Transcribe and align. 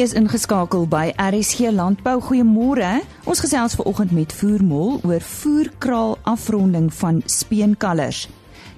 is 0.00 0.14
ingeskakel 0.16 0.88
by 0.90 1.12
RSG 1.20 1.68
Landbou. 1.70 2.16
Goeiemôre. 2.24 3.02
Ons 3.30 3.42
gesels 3.44 3.76
ver 3.78 3.86
oggend 3.86 4.10
met 4.16 4.32
Voermol 4.32 4.98
oor 5.06 5.22
voerkraal 5.22 6.16
afronding 6.26 6.88
van 6.94 7.22
speenkalvers. 7.30 8.24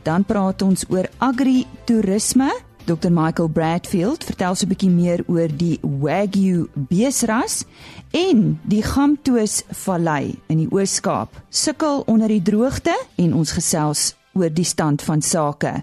Dan 0.05 0.27
praat 0.29 0.63
ons 0.67 0.85
oor 0.93 1.09
agri-toerisme. 1.19 2.51
Dr 2.85 3.11
Michael 3.11 3.49
Bradfield 3.49 4.25
vertel 4.25 4.55
so 4.55 4.67
'n 4.67 4.69
bietjie 4.69 4.91
meer 4.91 5.25
oor 5.27 5.49
die 5.49 5.79
Wagyu 5.83 6.69
beesras 6.75 7.65
en 8.11 8.61
die 8.63 8.83
Gamtoos 8.83 9.63
Vallei 9.71 10.35
in 10.47 10.59
die 10.59 10.71
Oos-Kaap. 10.71 11.31
Sukkel 11.49 12.03
onder 12.07 12.29
die 12.29 12.43
droogte 12.43 12.95
en 13.17 13.35
ons 13.35 13.53
gesels 13.53 14.15
oor 14.35 14.51
die 14.53 14.65
stand 14.65 15.03
van 15.03 15.23
sake. 15.23 15.83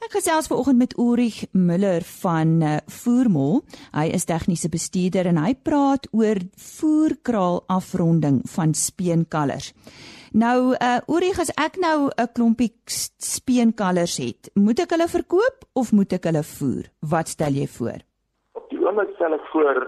Ek 0.00 0.14
gesels 0.16 0.46
ver 0.48 0.56
oggend 0.56 0.78
met 0.80 0.94
Ulrich 0.96 1.42
Müller 1.52 2.00
van 2.22 2.62
uh, 2.64 2.76
Voermol. 2.88 3.58
Hy 3.92 4.06
is 4.16 4.24
tegniese 4.24 4.70
bestuurder 4.72 5.28
en 5.28 5.36
hy 5.36 5.50
praat 5.52 6.06
oor 6.16 6.40
voerkraal 6.56 7.60
afronding 7.68 8.38
van 8.54 8.72
speenkalvers. 8.72 9.74
Nou 10.32 10.72
uh 10.72 10.96
Ulrich, 11.04 11.42
as 11.44 11.52
ek 11.60 11.76
nou 11.84 12.08
'n 12.08 12.32
klompie 12.32 12.72
speenkalvers 12.88 14.16
het, 14.24 14.48
moet 14.54 14.80
ek 14.80 14.96
hulle 14.96 15.08
verkoop 15.08 15.68
of 15.76 15.92
moet 15.92 16.16
ek 16.16 16.24
hulle 16.32 16.44
voer? 16.48 16.88
Wat 17.04 17.28
stel 17.28 17.52
jy 17.60 17.68
voor? 17.68 18.00
Op 18.56 18.72
die 18.72 18.80
oomblik 18.80 19.12
stel 19.20 19.36
ek 19.36 19.46
voor 19.52 19.84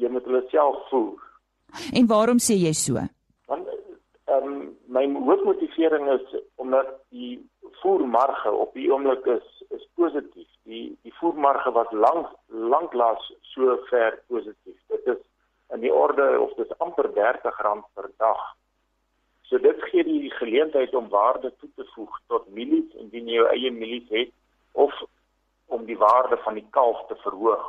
jy 0.00 0.08
moet 0.08 0.24
hulle 0.24 0.44
self 0.48 0.80
voer. 0.88 1.20
En 1.92 2.06
waarom 2.06 2.40
sê 2.40 2.56
jy 2.56 2.72
so? 2.72 3.04
Want 3.52 3.68
ehm 3.68 4.48
um, 4.48 4.76
my 4.88 5.04
hoofmotivering 5.28 6.08
is 6.08 6.40
omdat 6.56 6.88
die 7.12 7.36
voermarge 7.82 8.50
op 8.50 8.74
die 8.78 8.88
oomblik 8.92 9.26
is 9.26 9.48
is 9.76 9.84
positief. 9.94 10.48
Die 10.68 10.86
die 11.02 11.14
voermarge 11.18 11.72
was 11.74 11.90
lank 11.90 12.30
lanklaas 12.46 13.28
so 13.54 13.76
ver 13.90 14.18
positief. 14.26 14.78
Dit 14.88 15.06
is 15.16 15.22
in 15.74 15.80
die 15.80 15.92
orde 15.92 16.26
of 16.40 16.54
dit 16.58 16.78
amper 16.78 17.08
R30 17.10 17.86
per 17.94 18.10
dag. 18.16 18.42
So 19.48 19.58
dit 19.58 19.82
gee 19.90 20.04
die 20.04 20.30
geleentheid 20.38 20.94
om 20.94 21.08
waarde 21.08 21.52
toe 21.60 21.68
te 21.76 21.86
voeg 21.94 22.20
tot 22.26 22.48
mielies 22.56 22.94
indien 23.00 23.28
jy 23.28 23.40
jou 23.40 23.48
eie 23.52 23.72
mielies 23.72 24.08
het 24.08 24.32
of 24.72 24.92
om 25.72 25.84
die 25.88 25.98
waarde 25.98 26.38
van 26.44 26.54
die 26.60 26.66
kalf 26.70 27.00
te 27.08 27.16
verhoog. 27.24 27.66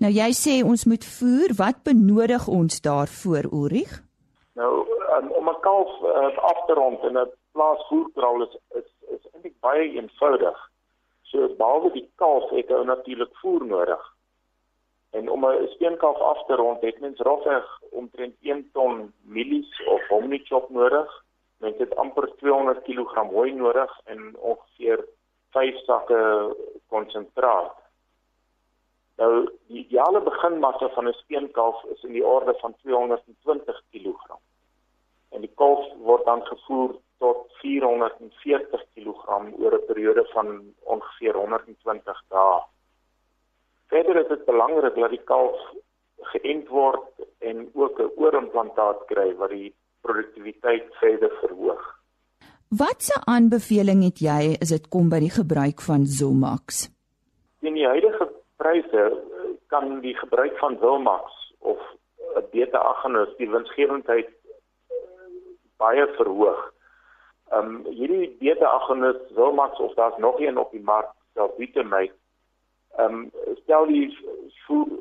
Nou 0.00 0.12
jy 0.12 0.30
sê 0.36 0.60
ons 0.64 0.86
moet 0.88 1.04
voer, 1.04 1.52
wat 1.56 1.82
benodig 1.84 2.46
ons 2.48 2.80
daarvoor, 2.84 3.48
Ulrich? 3.52 3.98
Nou 4.56 4.72
um, 5.16 5.28
om 5.40 5.48
'n 5.48 5.60
kalf 5.60 5.92
uh, 6.02 6.36
af 6.52 6.64
te 6.66 6.72
rond 6.72 7.04
in 7.08 7.18
'n 7.18 7.28
plaasvoerkraal 7.52 8.42
is 8.42 8.56
is 8.80 8.88
is 9.16 9.26
eintlik 9.32 9.56
baie 9.60 9.90
eenvoudig. 9.90 10.58
So 11.30 11.48
behalwe 11.58 11.92
die 11.94 12.08
kalf 12.22 12.50
het 12.50 12.68
hy 12.68 12.82
natuurlik 12.84 13.36
voer 13.42 13.64
nodig. 13.66 14.02
En 15.10 15.30
om 15.30 15.46
'n 15.46 15.68
speenkalf 15.74 16.18
af 16.18 16.44
te 16.46 16.54
rond 16.54 16.80
het 16.82 17.00
mens 17.00 17.18
rofweg 17.18 17.66
omtrent 17.90 18.36
1 18.40 18.70
ton 18.72 19.12
mielies 19.22 19.86
of 19.86 20.08
homnichop 20.08 20.70
nodig. 20.70 21.24
Mens 21.58 21.76
het 21.78 21.96
amper 21.96 22.36
200 22.36 22.82
kg 22.82 23.14
hooi 23.30 23.52
nodig 23.52 24.00
en 24.04 24.36
ongeveer 24.38 25.04
5 25.50 25.84
sakke 25.84 26.56
konsentraat. 26.88 27.74
Nou 29.16 29.50
die 29.66 29.84
ideale 29.84 30.20
beginmassa 30.20 30.88
van 30.88 31.08
'n 31.08 31.12
speenkalf 31.12 31.84
is 31.84 32.02
in 32.02 32.12
die 32.12 32.26
orde 32.26 32.54
van 32.60 32.74
220 32.82 33.82
kg. 33.90 34.38
En 35.30 35.40
die 35.40 35.52
kalf 35.54 35.86
word 35.98 36.24
dan 36.24 36.42
gevoer 36.46 36.96
tot 37.18 37.46
440 37.60 38.84
kg 38.94 39.28
oor 39.58 39.74
'n 39.78 39.86
periode 39.86 40.24
van 40.32 40.74
ongeveer 40.84 41.34
120 41.34 42.22
dae. 42.28 42.60
Verder 43.88 44.16
is 44.22 44.28
dit 44.28 44.44
belangrik 44.44 44.94
dat 44.94 45.10
die 45.10 45.24
kalf 45.24 45.58
geënt 46.32 46.68
word 46.68 47.06
en 47.38 47.70
ook 47.74 48.00
'n 48.00 48.12
oorimplantaat 48.16 49.04
kry 49.06 49.34
wat 49.36 49.50
die 49.50 49.74
produktiwiteit 50.00 50.86
verder 51.00 51.32
verhoog. 51.40 51.82
Watse 52.68 53.16
aanbeveling 53.24 54.04
het 54.04 54.18
jy 54.22 54.56
as 54.62 54.68
dit 54.68 54.88
kom 54.88 55.08
by 55.08 55.18
die 55.18 55.34
gebruik 55.34 55.80
van 55.82 56.06
Zomax? 56.06 56.88
In 57.60 57.74
die 57.74 57.86
huidige 57.86 58.28
pryse 58.56 59.02
kan 59.66 60.00
die 60.00 60.14
gebruik 60.14 60.58
van 60.58 60.78
Zomax 60.80 61.54
of 61.58 61.78
'n 62.36 62.46
beta-agonis 62.52 63.36
die 63.36 63.50
winsgewendheid 63.50 64.28
baie 65.82 66.06
verhoog. 66.16 66.60
Ehm 67.50 67.74
um, 67.74 67.84
hierdie 67.98 68.36
beta-agonis 68.38 69.20
Wilmax 69.34 69.78
of 69.78 69.94
daar's 69.94 70.18
nog 70.18 70.40
een 70.40 70.58
op 70.58 70.70
die 70.70 70.82
mark, 70.82 71.10
Salbutamide. 71.34 72.14
Ehm 72.96 73.14
um, 73.14 73.56
stel 73.62 73.86
die 73.86 74.08
voer 74.66 74.98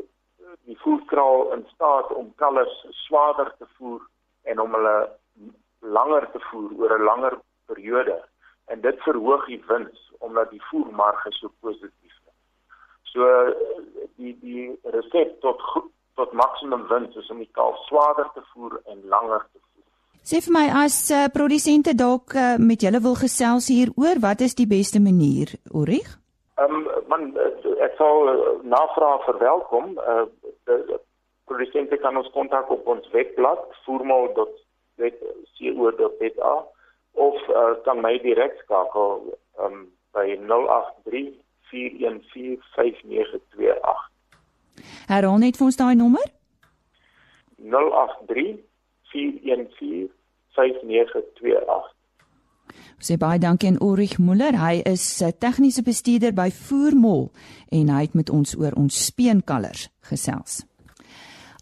die 0.69 0.79
voerkraal 0.79 1.51
in 1.53 1.65
staat 1.73 2.13
om 2.13 2.33
kalvers 2.35 2.85
swaarder 3.05 3.53
te 3.57 3.67
voer 3.77 4.01
en 4.43 4.59
om 4.59 4.73
hulle 4.73 4.97
langer 5.79 6.31
te 6.31 6.39
voer 6.49 6.71
oor 6.79 6.97
'n 6.97 7.03
langer 7.03 7.39
periode. 7.65 8.17
En 8.65 8.81
dit 8.81 9.01
verhoog 9.01 9.45
die 9.45 9.63
wins 9.67 10.11
omdat 10.19 10.49
die 10.49 10.65
voermarge 10.69 11.31
so 11.31 11.51
positief 11.59 12.15
is. 12.31 12.39
So 13.03 13.23
die 14.15 14.37
die 14.41 14.79
resep 14.83 15.39
tot 15.41 15.61
tot 16.15 16.31
maksimum 16.31 16.87
wins 16.87 17.15
is 17.15 17.29
om 17.29 17.37
die 17.37 17.51
kalf 17.51 17.77
swaarder 17.87 18.29
te 18.33 18.41
voer 18.53 18.81
en 18.85 19.07
langer 19.07 19.47
te 19.51 19.59
Sê 20.29 20.37
vir 20.45 20.53
my 20.53 20.67
as 20.85 21.09
uh, 21.09 21.25
produsente 21.33 21.97
dalk 21.97 22.37
uh, 22.37 22.61
met 22.61 22.85
julle 22.85 23.01
wil 23.01 23.17
gesels 23.17 23.65
hieroor, 23.73 24.21
wat 24.21 24.45
is 24.45 24.53
die 24.53 24.69
beste 24.69 25.01
manier, 25.01 25.57
Orig? 25.73 26.05
Ehm 26.61 26.75
um, 26.75 26.85
man 27.09 27.33
ek 27.81 27.97
sal 27.97 28.29
navraag 28.61 29.25
verwelkom. 29.25 29.97
Uh, 29.97 30.29
produsente 31.49 31.97
kan 32.03 32.13
ons 32.21 32.29
kontak 32.35 32.69
op 32.69 32.85
ons 32.93 33.01
webblad 33.15 33.61
voermal.co.za 33.87 36.53
of 37.25 37.35
uh, 37.49 37.73
kan 37.87 37.97
my 38.05 38.13
direk 38.21 38.53
skakel 38.61 39.33
um, 39.57 39.89
by 40.13 40.37
083 40.45 41.41
414 41.73 42.61
5928. 42.77 43.97
Herhaal 45.09 45.41
net 45.41 45.57
vir 45.57 45.65
ons 45.71 45.81
daai 45.81 45.97
nommer. 45.97 46.29
083 47.57 48.61
414 49.09 50.18
5928. 50.59 51.95
Sê 52.99 53.15
baie 53.17 53.39
dankie 53.39 53.69
aan 53.71 53.79
Ulrich 53.81 54.17
Muller. 54.19 54.59
Hy 54.59 54.81
is 54.85 55.21
'n 55.23 55.31
tegniese 55.39 55.83
bestuurder 55.83 56.33
by 56.33 56.49
Voermol 56.51 57.31
en 57.71 57.89
hy 57.89 58.01
het 58.01 58.13
met 58.13 58.29
ons 58.29 58.55
oor 58.55 58.73
ons 58.75 59.05
speenkalvers 59.05 59.89
gesels. 60.01 60.68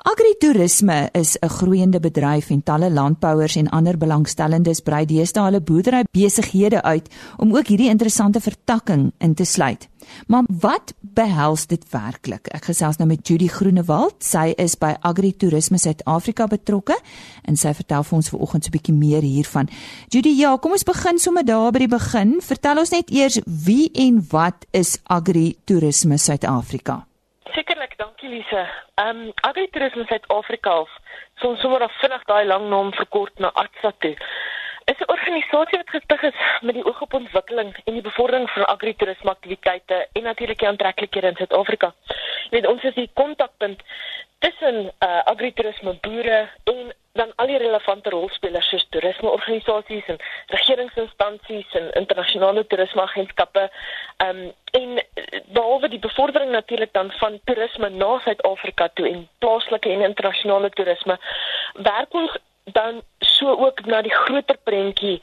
Agritourisme 0.08 1.10
is 1.12 1.38
'n 1.40 1.50
groeiende 1.50 2.00
bedryf 2.00 2.50
en 2.50 2.64
talle 2.64 2.92
landbouers 2.92 3.56
en 3.56 3.70
ander 3.70 3.98
belangstellendes 3.98 4.80
brei 4.80 5.06
deesdae 5.06 5.44
hulle 5.44 5.62
boerdery 5.62 6.04
besighede 6.12 6.82
uit 6.82 7.10
om 7.38 7.56
ook 7.56 7.68
hierdie 7.68 7.90
interessante 7.90 8.40
vertakking 8.40 9.12
in 9.18 9.34
te 9.34 9.44
sluit. 9.44 9.88
Maar 10.28 10.44
wat 10.60 10.94
behels 11.02 11.68
dit 11.68 11.86
werklik? 11.90 12.48
Ek 12.48 12.66
gesels 12.66 12.98
nou 12.98 13.08
met 13.08 13.28
Judy 13.28 13.48
Groenewald. 13.48 14.24
Sy 14.24 14.54
is 14.58 14.78
by 14.78 14.96
Agritourisme 15.02 15.78
Suid-Afrika 15.78 16.48
betrokke 16.48 17.00
en 17.42 17.56
sy 17.56 17.74
vertel 17.74 18.04
vir 18.04 18.16
ons 18.16 18.30
vanoggend 18.30 18.64
so 18.64 18.70
'n 18.70 18.78
bietjie 18.78 18.96
meer 18.96 19.22
hiervan. 19.22 19.70
Judy, 20.08 20.30
ja, 20.30 20.58
kom 20.58 20.72
ons 20.72 20.84
begin 20.84 21.20
sommer 21.20 21.46
daar 21.46 21.72
by 21.72 21.80
die 21.80 21.88
begin. 21.88 22.42
Vertel 22.42 22.80
ons 22.80 22.90
net 22.90 23.10
eers 23.10 23.40
wie 23.46 23.92
en 23.94 24.26
wat 24.30 24.66
is 24.72 25.00
Agritourisme 25.04 26.18
Suid-Afrika? 26.18 27.08
Dankie 28.28 28.44
Lise. 28.44 28.68
Ehm 28.98 29.28
um, 29.28 29.34
Agritourisme 29.42 30.06
Suid-Afrika, 30.08 30.86
soms 31.40 31.62
sommer 31.62 31.82
af 31.82 31.92
vinnig 32.02 32.24
daai 32.28 32.46
lang 32.46 32.70
naam 32.70 32.92
verkort 32.94 33.40
na 33.40 33.52
ATSA 33.54 33.92
toe 34.00 34.16
is 34.92 35.00
'n 35.00 35.12
organisasie 35.12 35.78
wat 35.78 35.90
gestig 35.90 36.22
is 36.22 36.40
met 36.62 36.74
die 36.74 36.86
oog 36.86 37.02
op 37.02 37.14
ontwikkeling 37.14 37.72
en 37.86 37.94
die 37.94 38.02
bevordering 38.02 38.50
van 38.50 38.66
agritourisme 38.66 39.30
aktiwiteite 39.30 40.08
en 40.12 40.24
natuurlik 40.24 40.60
die 40.60 40.68
aantreklikhede 40.68 41.28
in 41.28 41.36
Suid-Afrika. 41.36 41.94
Weet 42.50 42.68
ons 42.68 42.84
is 42.84 42.94
die 42.94 43.10
kontakpunt 43.14 43.82
tussen 44.40 44.78
uh, 44.86 45.20
agritourisme 45.24 45.94
boere 46.02 46.50
en 46.64 46.94
dan 47.14 47.34
al 47.36 47.48
die 47.48 47.58
relevante 47.58 48.10
rolspelers 48.10 48.70
soos 48.70 48.88
toerismeorganisasies 48.90 50.08
en 50.14 50.20
regeringsinstansies 50.48 51.74
en 51.80 51.92
internasionale 51.92 52.68
toerismeagentskappe. 52.68 53.70
Ehm 54.18 54.30
um, 54.30 54.54
en 54.72 55.04
behalwe 55.54 55.90
die 55.90 56.00
bevordering 56.00 56.52
natuurlik 56.52 56.94
dan 56.94 57.12
van 57.12 57.40
toerisme 57.44 57.90
na 57.90 58.20
Suid-Afrika 58.20 58.90
toe 58.94 59.08
en 59.10 59.28
plaaslike 59.40 59.90
en 59.90 60.02
internasionale 60.02 60.70
toerisme 60.70 61.18
werk 61.74 62.14
ons 62.14 62.38
dan 62.64 63.02
so 63.20 63.56
ook 63.56 63.86
na 63.86 64.02
die 64.02 64.14
groter 64.14 64.58
prentjie 64.64 65.22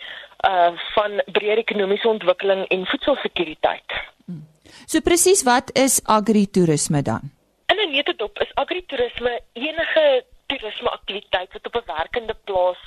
uh 0.49 0.73
van 0.95 1.21
breër 1.33 1.59
ekonomiese 1.59 2.09
ontwikkeling 2.09 2.67
en 2.69 2.87
voedselsekuriteit. 2.87 3.97
Hmm. 4.27 4.45
So 4.87 5.01
presies 5.01 5.43
wat 5.43 5.71
is 5.73 6.01
agritourisme 6.05 7.03
dan? 7.03 7.33
In 7.67 7.81
'n 7.81 7.91
netedop 7.91 8.39
is 8.39 8.55
agritourisme 8.55 9.41
enige 9.53 10.25
toerisme 10.47 10.91
aktiwiteit 10.91 11.53
wat 11.53 11.67
op 11.67 11.75
'n 11.75 11.93
werkende 11.97 12.37
plaas 12.45 12.81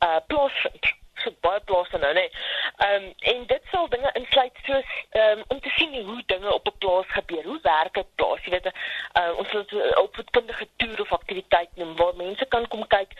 uh 0.00 0.20
plaasvind. 0.26 1.03
So 1.24 1.34
baie 1.40 1.60
plase 1.64 1.98
nou, 1.98 2.12
nê. 2.14 2.28
Ehm 2.76 3.08
um, 3.08 3.12
en 3.32 3.46
dit 3.46 3.72
sal 3.72 3.88
dinge 3.88 4.10
insluit 4.20 4.62
soos 4.66 4.94
ehm 5.10 5.38
um, 5.38 5.44
om 5.48 5.60
te 5.60 5.72
sien 5.76 5.94
hoe 6.04 6.22
dinge 6.26 6.54
op 6.54 6.68
'n 6.68 6.78
plaas 6.78 7.10
gebeur. 7.18 7.44
Hoe 7.44 7.60
werk 7.62 7.94
dit 7.94 8.14
plaas? 8.14 8.44
Jy 8.44 8.50
weet, 8.50 8.66
uh, 8.66 9.38
ons 9.38 9.50
het 9.50 9.74
op 10.04 10.18
'n 10.18 10.30
kundige 10.30 10.68
toer 10.76 11.00
of 11.00 11.12
aktiwiteit 11.12 11.70
noem 11.74 11.96
waar 11.96 12.16
mense 12.16 12.46
kan 12.46 12.68
kom 12.68 12.86
kyk 12.86 13.12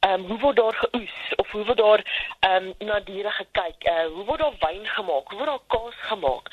ehm 0.00 0.14
um, 0.14 0.26
hoe 0.26 0.38
word 0.38 0.56
daar 0.56 0.74
geoes 0.74 1.16
of 1.36 1.50
hoe 1.50 1.64
word 1.64 1.78
daar 1.78 2.02
ehm 2.40 2.72
um, 2.80 2.86
na 2.88 3.00
diere 3.00 3.30
gekyk? 3.30 3.84
Uh, 3.84 4.06
hoe 4.14 4.24
word 4.24 4.40
daar 4.40 4.56
wyn 4.58 4.86
gemaak? 4.86 5.28
Hoe 5.28 5.38
word 5.38 5.50
daar 5.50 5.66
kaas 5.66 5.98
gemaak? 6.08 6.50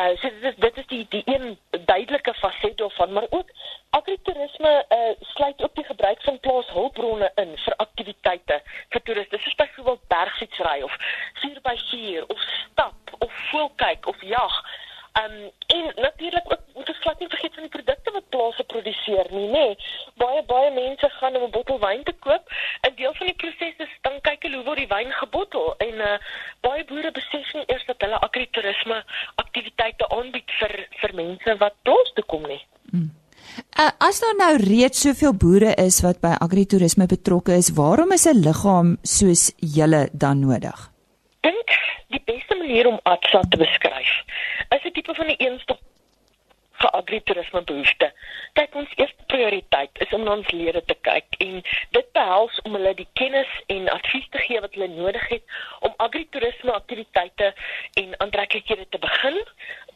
Uh 0.00 0.16
so 0.20 0.28
dit 0.28 0.44
is 0.50 0.56
dit 0.56 0.76
is 0.76 0.86
die 0.86 1.06
die 1.08 1.22
een 1.24 1.58
duidelike 1.84 2.34
faset 2.34 2.76
daarvan, 2.76 3.12
maar 3.12 3.26
ook 3.30 3.48
agritourisme 3.90 4.84
uh 4.88 5.14
sluit 5.20 5.62
ook 5.62 5.74
die 5.74 5.84
gebruik 5.84 6.22
van 6.22 6.40
plaashulpbronne 6.40 7.30
in 7.34 7.56
vir 7.64 7.74
aktiwiteite 7.76 8.62
vir 8.88 9.02
toeriste. 9.02 9.38
Soos 9.38 9.54
byvoorbeeld 9.54 10.06
bergfietsry 10.08 10.82
of 10.82 10.96
vuur 11.42 11.60
by 11.62 11.76
vuur 11.90 12.26
of 12.26 12.40
stap 12.40 13.16
of 13.18 13.32
voelkyk 13.50 14.06
of 14.06 14.22
jag. 14.22 14.62
Um 15.22 15.50
en 15.66 15.92
natuurlik 15.94 16.52
ook 16.52 16.60
moet 16.74 16.88
ons 16.88 16.98
glad 16.98 17.18
nie 17.18 17.28
vergeet 17.28 17.54
van 17.54 17.62
die 17.62 17.72
produkte 17.76 18.10
wat 18.10 18.28
plase 18.28 18.64
produseer 18.64 19.26
nie, 19.30 19.46
nê. 19.46 19.66
Nee. 19.66 19.76
Baie 20.14 20.42
baie 20.42 20.70
mense 20.70 21.08
gaan 21.10 21.36
om 21.36 21.42
'n 21.42 21.50
bottel 21.50 21.78
wyn 21.78 22.04
te 22.04 22.12
koop. 22.12 22.50
'n 22.88 22.94
Deel 22.94 23.14
van 23.14 23.26
die 23.26 23.36
proses 23.42 23.74
is 23.76 23.94
dan 24.00 24.20
kyk 24.20 24.42
hulle 24.42 24.56
hoe 24.56 24.64
word 24.64 24.78
die 24.78 24.92
wyn 24.94 25.12
gebottel 25.12 25.74
en 25.76 25.94
uh 25.94 26.18
baie 26.60 26.84
boere 26.84 27.10
besef 27.10 27.52
nie 27.54 27.64
eers 27.66 27.84
dat 27.84 28.00
hulle 28.00 28.18
agritourisme 28.28 29.04
aktiwiteite 29.34 30.08
aanbied 30.08 30.50
vir 30.60 30.86
vir 31.00 31.14
mense 31.14 31.56
wat 31.56 31.82
plaas 31.82 32.12
toe 32.14 32.24
kom 32.24 32.46
nie. 32.46 32.62
Hmm. 32.90 33.19
Uh, 33.60 33.88
as 33.98 34.20
daar 34.20 34.36
nou 34.36 34.56
reeds 34.56 35.00
soveel 35.00 35.34
boere 35.34 35.74
is 35.74 36.00
wat 36.04 36.20
by 36.20 36.32
agritourisme 36.46 37.06
betrokke 37.06 37.52
is, 37.52 37.70
waarom 37.76 38.12
is 38.12 38.26
'n 38.26 38.42
liggaam 38.46 38.96
soos 39.02 39.52
julle 39.56 40.08
dan 40.12 40.40
nodig? 40.40 40.90
Dink 41.40 41.68
die 42.08 42.22
beste 42.24 42.56
manier 42.56 42.86
om 42.86 43.00
Atsa 43.02 43.40
te 43.48 43.56
beskryf 43.56 44.12
is 44.76 44.84
'n 44.84 44.92
tipe 44.92 45.14
van 45.14 45.26
'n 45.26 45.36
eenstop 45.38 45.80
vir 46.80 46.90
agritourisme 46.90 47.62
behoefte. 47.68 48.12
Kyk 48.52 48.74
ons 48.74 48.92
eerste 48.96 49.24
prioriteit 49.26 49.90
is 50.04 50.12
om 50.16 50.24
na 50.24 50.32
ons 50.38 50.50
lede 50.50 50.82
te 50.88 50.96
kyk 51.08 51.36
en 51.44 51.60
dit 51.96 52.08
behels 52.16 52.60
om 52.64 52.76
hulle 52.78 52.94
die 52.94 53.08
kennis 53.20 53.52
en 53.74 53.88
advies 53.88 54.28
te 54.30 54.38
gee 54.46 54.60
wat 54.64 54.74
hulle 54.74 54.88
nodig 54.94 55.26
het 55.28 55.44
om 55.80 55.94
agritourisme 55.96 56.72
aktiwiteite 56.72 57.52
en 58.02 58.16
aantreklikhede 58.24 58.86
te 58.88 58.98
begin 58.98 59.38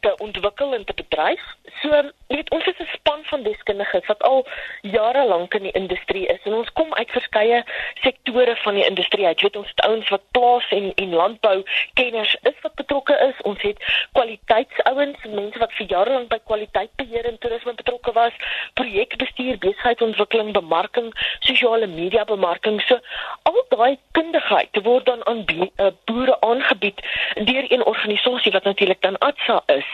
te 0.04 0.16
ontwikkel 0.26 0.74
en 0.74 0.84
te 0.84 0.94
bedryf. 1.00 1.44
So, 1.80 2.02
weet 2.26 2.50
ons 2.50 2.66
is 2.66 2.78
'n 2.78 2.88
span 2.92 3.20
van 3.24 3.42
deskundiges 3.42 4.06
wat 4.06 4.22
al 4.22 4.46
jare 4.82 5.24
lank 5.26 5.54
in 5.54 5.62
die 5.62 5.76
industrie 5.80 6.26
is 6.26 6.42
en 6.44 6.54
ons 6.54 6.72
kom 6.72 6.94
uit 6.94 7.10
verskeie 7.10 7.64
sektore 8.02 8.56
van 8.56 8.74
die 8.74 8.86
industrie. 8.86 9.24
Jy 9.24 9.34
weet 9.46 9.56
ons 9.56 9.68
het 9.68 9.80
ouens 9.86 10.08
wat 10.08 10.24
plaas 10.30 10.66
en 10.68 10.92
en 10.94 11.14
landbou 11.14 11.62
kenners 11.94 12.36
is 12.42 12.58
wat 12.62 12.74
betrokke 12.74 13.16
is. 13.28 13.42
Ons 13.42 13.62
het 13.62 13.78
kwaliteitsouens, 14.12 15.18
mense 15.24 15.58
wat 15.58 15.72
vir 15.72 15.86
jare 15.86 16.12
lank 16.12 16.28
by 16.28 16.40
kwaliteitbeheer 16.44 17.24
en 17.24 17.38
toerisme 17.38 17.74
betrokke 17.74 18.12
was, 18.12 18.32
projekbestuur, 18.74 19.58
besigheidsontwikkeling, 19.58 20.52
bemarking, 20.52 21.12
sosiale 21.40 21.86
media 21.86 22.24
bemarking. 22.24 22.80
So, 22.88 22.98
al 23.42 23.64
daai 23.68 23.98
kundigheid 24.12 24.82
word 24.82 25.06
dan 25.06 25.26
aan 25.26 25.44
uh, 25.48 25.90
boere 26.04 26.40
aangebied 26.40 27.00
deur 27.34 27.72
een 27.72 27.84
organisasie 27.84 28.52
wat 28.52 28.64
natuurlik 28.64 29.00
dan 29.00 29.18
ATSA 29.18 29.62
is. 29.66 29.88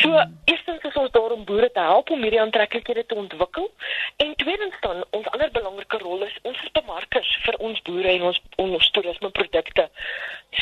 So, 0.00 0.10
eerstens 0.44 0.82
is 0.82 0.96
ons 1.00 1.10
daar 1.10 1.32
om 1.36 1.44
boere 1.44 1.70
te 1.72 1.80
help 1.80 2.10
om 2.10 2.22
hierdie 2.22 2.40
aantreklikhede 2.40 3.06
te 3.06 3.14
ontwikkel 3.14 3.70
en 4.16 4.34
tweedens 4.36 4.76
dan 4.80 5.04
ons 5.10 5.28
ander 5.36 5.50
belangrike 5.52 5.98
rol 6.02 6.24
is 6.26 6.38
ons 6.42 6.62
is 6.62 6.72
bemarkers 6.78 7.30
vir 7.44 7.58
ons 7.68 7.82
boere 7.88 8.10
en 8.16 8.28
ons 8.30 8.40
ons 8.64 8.90
toerismeprodukte. 8.96 9.88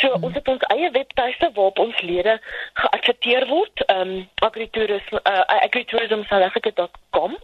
So, 0.01 0.09
ons 0.25 0.35
het 0.35 0.49
ons 0.49 0.63
eie 0.73 0.89
webtuiste 0.91 1.51
waarop 1.55 1.79
ons 1.83 2.01
lede 2.01 2.39
geadverteer 2.81 3.47
word, 3.51 3.83
ehm 3.87 4.01
um, 4.01 4.29
agritourism 4.47 5.19
uh, 5.21 5.43
agritourismsouthafrica.com, 5.59 7.37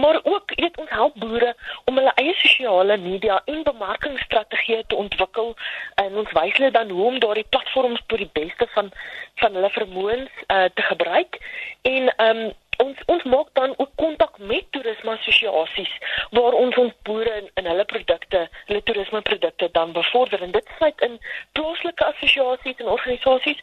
maar 0.00 0.20
ook 0.22 0.54
weet 0.54 0.78
ons 0.80 0.90
help 0.90 1.18
boere 1.20 1.54
om 1.84 2.00
hulle 2.00 2.14
eie 2.22 2.34
sosiale 2.40 2.96
media 2.96 3.42
en 3.44 3.62
bemarkingsstrategieë 3.68 4.86
te 4.86 4.96
ontwikkel 4.96 5.52
en 6.04 6.16
ons 6.24 6.32
wys 6.38 6.56
hulle 6.56 6.72
dan 6.78 6.90
hoe 6.90 7.06
om 7.10 7.20
daardie 7.20 7.46
platforms 7.48 8.02
tot 8.06 8.24
die 8.24 8.32
beste 8.32 8.68
van 8.76 8.92
van 9.42 9.54
hulle 9.56 9.70
vermoëns 9.76 10.42
uh, 10.46 10.64
te 10.74 10.88
gebruik. 10.88 11.40
En 11.82 12.12
ehm 12.16 12.44
um, 12.46 12.50
ons 12.84 13.02
ons 13.14 13.24
maak 13.34 13.48
dan 13.58 13.74
ook 13.76 13.90
kontak 14.02 14.38
met 14.38 14.66
toerisme 14.76 15.10
assosiasies 15.10 15.92
waar 16.36 16.56
ons 16.62 16.76
ons 16.82 16.94
boere 17.08 17.32
in, 17.40 17.48
in 17.60 17.68
hulle 17.70 17.84
produkte, 17.84 18.42
hulle 18.66 18.82
toerismeprodukte 18.88 19.68
dan 19.72 19.92
bevorder 19.92 20.42
en 20.42 20.54
dit 20.56 20.72
sluit 20.76 21.04
in 21.06 21.18
plaaslike 21.58 22.04
assosiasies 22.04 22.82
en 22.84 22.92
organisasies 22.96 23.60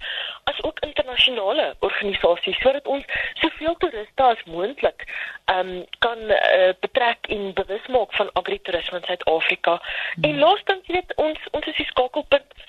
as 0.51 0.63
ook 0.63 0.79
internasionale 0.89 1.67
organisasies 1.79 2.59
sodat 2.63 2.87
ons 2.87 3.05
soveel 3.41 3.77
toeriste 3.83 4.23
as 4.29 4.43
moontlik 4.45 5.07
ehm 5.45 5.59
um, 5.59 5.85
kan 5.99 6.19
uh, 6.31 6.71
betrek 6.79 7.29
en 7.35 7.53
bewus 7.53 7.85
maak 7.87 8.13
van 8.19 8.29
agritourisme 8.33 8.97
in 8.97 9.05
Suid-Afrika. 9.07 9.77
Hmm. 10.15 10.23
En 10.23 10.39
laastens 10.39 10.87
weet 10.87 11.15
ons 11.15 11.39
ons 11.51 11.67
is 11.67 11.75
die 11.75 11.85
skakelpunt 11.85 12.65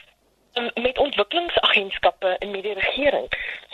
met 0.74 0.98
ontwikkelingsagentskappe 0.98 2.36
en 2.38 2.50
met 2.50 2.62
die 2.62 2.74
regering. 2.74 3.28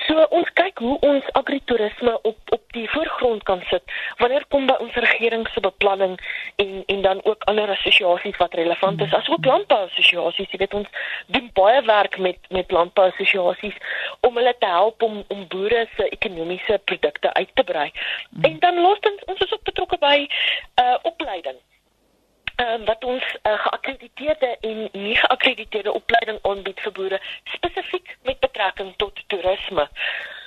So 0.07 0.27
ons 0.31 0.51
kyk 0.53 0.79
hoe 0.79 0.99
ons 1.01 1.25
agritourisme 1.33 2.21
op 2.23 2.37
op 2.49 2.63
die 2.77 2.91
voorgrond 2.91 3.43
kan 3.43 3.63
sit 3.71 3.83
wanneer 4.17 4.45
kom 4.49 4.67
by 4.67 4.77
ons 4.85 4.95
regering 4.95 5.49
se 5.49 5.61
beplanning 5.61 6.19
en 6.57 6.83
en 6.87 7.03
dan 7.03 7.21
ook 7.25 7.45
ander 7.51 7.69
assosiasies 7.69 8.37
wat 8.37 8.55
relevant 8.55 9.01
is 9.01 9.15
asook 9.15 9.45
landbouassosiasies. 9.45 10.51
Jy 10.51 10.59
weet 10.59 10.75
ons 10.75 10.89
doen 11.27 11.51
baie 11.53 11.83
werk 11.83 12.19
met 12.19 12.39
met 12.49 12.71
landbouassosiasies 12.71 13.77
om 14.21 14.37
hulle 14.37 14.55
te 14.59 14.73
help 14.77 15.03
om 15.03 15.23
om 15.29 15.47
boere 15.49 15.87
se 15.97 16.09
ekonomiese 16.09 16.81
produkte 16.85 17.33
uit 17.35 17.51
te 17.55 17.65
brei. 17.65 17.91
En 18.43 18.59
dan 18.59 18.81
laastens 18.81 19.25
ons 19.25 19.41
is 19.41 19.53
ook 19.53 19.63
betrokke 19.63 19.99
by 19.99 20.17
uh 20.83 20.99
opleiding 21.03 21.61
um, 22.57 22.85
wat 22.85 23.05
ons 23.05 23.25
uh, 23.43 23.59
geakkrediteerde 23.67 24.57
en 24.61 24.89
nie 24.93 25.17
geakkrediteerde 25.17 25.93
opleiding 25.93 26.39
aanbied 26.43 26.81
vir 26.81 26.93
boere 26.93 27.21
spesifiek 27.57 28.17
met 28.23 28.41
betrekking 28.41 28.95
tot 28.97 29.23
toerisme 29.27 29.89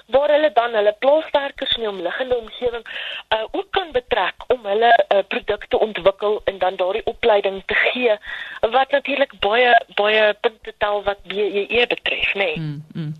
waar 0.08 0.32
hulle 0.32 0.52
dan 0.54 0.74
hulle 0.74 0.96
plaaswerkers 1.00 1.76
in 1.76 1.84
die 1.84 1.90
omliggende 1.90 2.38
omgewing 2.38 2.86
uh, 2.88 3.44
ook 3.52 3.68
kan 3.70 3.92
betrek 3.92 4.44
om 4.48 4.66
hulle 4.66 4.92
uh, 5.08 5.20
produkte 5.28 5.80
ontwikkel 5.80 6.42
en 6.44 6.58
dan 6.58 6.76
daardie 6.76 7.06
opleiding 7.06 7.64
te 7.66 7.76
gee 7.76 8.16
wat 8.60 8.92
natuurlik 8.92 9.40
baie 9.40 9.74
baie 9.96 10.34
punte 10.34 10.74
tel 10.78 11.04
wat 11.04 11.24
BEE 11.24 11.88
betref 11.88 12.34
nê. 12.34 12.54
Nee. 12.56 12.58
Mm, 12.58 12.84
mm. 12.94 13.17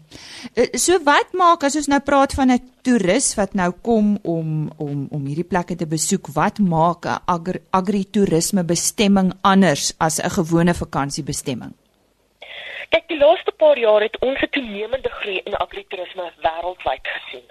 So 0.58 0.98
wat 1.06 1.36
maak 1.38 1.62
as 1.68 1.76
ons 1.78 1.86
nou 1.86 2.00
praat 2.02 2.32
van 2.34 2.50
'n 2.50 2.64
toerist 2.82 3.36
wat 3.38 3.54
nou 3.54 3.70
kom 3.86 4.18
om 4.24 4.72
om 4.78 5.08
om 5.12 5.26
hierdie 5.30 5.46
plekke 5.46 5.76
te 5.76 5.86
besoek, 5.86 6.34
wat 6.34 6.58
maak 6.58 7.06
'n 7.06 7.22
agri, 7.26 7.60
agritourisme 7.70 8.64
bestemming 8.64 9.34
anders 9.44 9.94
as 10.00 10.18
'n 10.20 10.30
gewone 10.30 10.74
vakansiebestemming? 10.74 11.74
Kyk, 12.90 13.08
die 13.08 13.18
laaste 13.18 13.52
paar 13.52 13.78
jaar 13.78 14.02
het 14.02 14.18
ons 14.20 14.42
'n 14.42 14.50
toenemende 14.50 15.10
groei 15.10 15.42
in 15.46 15.54
agritourisme 15.54 16.32
wêreldwyd 16.42 17.06
gesien. 17.08 17.46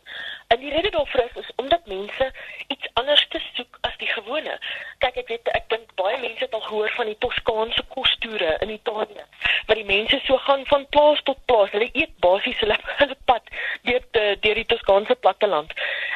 En 0.49 0.59
die 0.61 0.71
rede 0.71 0.91
daarvoor 0.91 1.21
is, 1.21 1.43
is 1.43 1.53
omdat 1.57 1.87
mense 1.87 2.33
iets 2.67 2.89
anders 2.95 3.27
te 3.29 3.41
soek 3.55 3.76
die 4.07 4.15
gewone. 4.15 4.59
Kyk, 5.03 5.19
ek 5.23 5.31
weet 5.33 5.51
ek 5.59 5.69
dink 5.73 5.93
baie 6.01 6.17
mense 6.23 6.45
het 6.45 6.55
al 6.57 6.65
gehoor 6.67 6.93
van 6.97 7.11
die 7.11 7.19
Toskaanse 7.25 7.85
kostoere 7.95 8.57
in 8.65 8.73
Italië, 8.77 9.25
waar 9.67 9.81
die 9.81 9.89
mense 9.89 10.21
so 10.25 10.39
gaan 10.47 10.65
van 10.71 10.87
plaas 10.95 11.23
tot 11.29 11.41
plaas. 11.51 11.73
Hulle 11.75 11.91
eet 11.93 12.15
basies 12.25 12.61
hulle 12.65 12.79
hulle 13.01 13.19
pad 13.31 13.55
deur 13.89 14.03
deur 14.15 14.61
die 14.63 14.69
Toskaanse 14.73 15.19
platteland. 15.25 15.75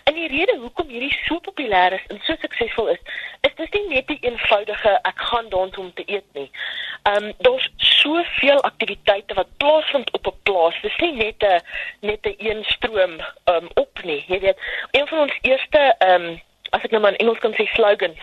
En 0.09 0.17
die 0.17 0.29
rede 0.33 0.57
hoekom 0.61 0.89
hierdie 0.89 1.15
so 1.27 1.41
populêr 1.45 1.99
is 1.99 2.07
en 2.13 2.21
so 2.27 2.37
suksesvol 2.41 2.93
is, 2.95 3.03
is 3.47 3.57
dis 3.59 3.75
nie 3.77 3.87
net 3.95 4.09
die 4.11 4.21
eenvoudige 4.27 4.97
ek 5.11 5.27
gaan 5.31 5.51
daartoe 5.53 5.85
om 5.85 5.93
te 5.99 6.07
eet 6.07 6.27
nie. 6.39 6.49
Ehm 7.09 7.31
um, 7.31 7.33
daar's 7.47 7.69
soveel 8.01 8.61
aktiwiteite 8.69 9.35
wat 9.39 9.57
plaasvind 9.63 10.11
op 10.17 10.27
'n 10.27 10.41
plaas. 10.43 10.77
Dis 10.83 10.97
nie 11.05 11.15
net 11.25 11.45
'n 11.45 11.61
net 12.07 12.27
'n 12.27 12.37
een 12.39 12.65
stroom 12.75 13.19
ehm 13.21 13.57
um, 13.57 13.69
op 13.75 14.03
nie. 14.05 14.25
Jy 14.29 14.41
weet, 14.41 14.59
een 14.91 15.07
van 15.07 15.19
ons 15.19 15.39
eerste 15.43 15.95
ehm 15.99 16.25
um, 16.31 16.41
as 16.71 16.85
ek 16.87 16.93
nou 16.95 17.01
maar 17.03 17.17
in 17.17 17.23
Engels 17.25 17.39
kan 17.43 17.55
sê 17.59 17.67
slogans 17.75 18.19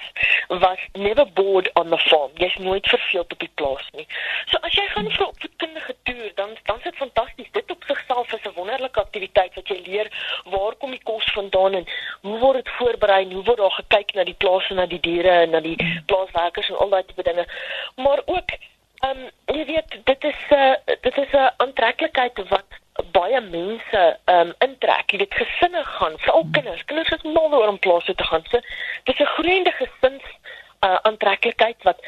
was 0.48 0.80
never 0.94 1.26
bored 1.40 1.70
on 1.76 1.90
the 1.90 1.98
farm. 1.98 2.32
Jy's 2.42 2.56
nooit 2.64 2.88
verveeld 2.88 3.32
op 3.32 3.40
die 3.40 3.52
plaas 3.60 3.88
nie. 3.94 4.08
So 4.52 4.58
as 4.62 4.74
jy 4.74 4.86
gaan 4.94 5.10
vir 5.12 5.26
'n 5.26 5.32
opvoedkundige 5.34 5.96
toer, 6.04 6.32
dan 6.36 6.56
dan 6.64 6.78
is 6.78 6.84
dit 6.84 6.96
fantasties. 6.96 7.52
Dit 7.52 7.72
op 7.72 7.84
sigself 7.88 8.34
is 8.34 8.46
'n 8.46 8.56
wonderlike 8.56 9.00
aktiwiteit 9.00 9.56
wat 9.56 9.68
jy 9.68 9.80
leer 9.86 10.08
waar 10.46 10.76
kom 10.76 10.92
die 10.92 11.04
kos 11.04 11.32
vandaan 11.34 11.74
en 11.74 11.86
hoe 12.22 12.40
word 12.40 12.64
dit 12.64 12.74
voorberei 12.78 13.22
en 13.24 13.32
hoe 13.32 13.44
word 13.44 13.58
daar 13.58 13.78
gekyk 13.82 14.14
na 14.14 14.24
die 14.24 14.40
plase, 14.44 14.74
na 14.74 14.86
die 14.86 15.00
diere 15.00 15.30
en 15.30 15.50
na 15.50 15.60
die 15.60 16.04
plaaswerkers 16.06 16.70
en 16.70 16.78
al 16.78 16.90
daai 16.90 17.06
tipe 17.06 17.24
dinge. 17.24 17.46
Maar 17.96 18.22
ook 18.26 18.50
ehm 19.06 19.18
um, 19.18 19.56
jy 19.56 19.66
weet 19.66 19.98
dit 20.04 20.24
is 20.24 20.42
'n 20.50 20.56
uh, 20.56 20.96
dit 21.02 21.18
is 21.18 21.32
'n 21.32 21.52
aantreklikheid 21.58 22.38
wat 22.50 22.70
baie 23.12 23.42
mense 23.42 24.18
ehm 24.26 24.48
um, 24.48 24.54
intrek. 24.60 25.12
Jy 25.12 25.18
weet 25.18 25.34
gesinne 25.34 25.84
gaan, 25.84 26.18
veral 26.18 26.46
kinders. 26.52 26.86
Kinders 26.86 27.10
is 27.10 27.22
mal 27.22 27.54
oor 27.54 27.68
om 27.68 27.80
plase 27.80 28.16
te 28.16 28.24
gaan. 28.24 28.44
So 28.50 28.60
dis 29.04 29.20
'n 29.20 29.34
groeiende 29.36 29.72
gesins 29.72 30.24
uh, 30.86 30.98
aantreklikheid 31.02 31.84
wat 31.84 32.00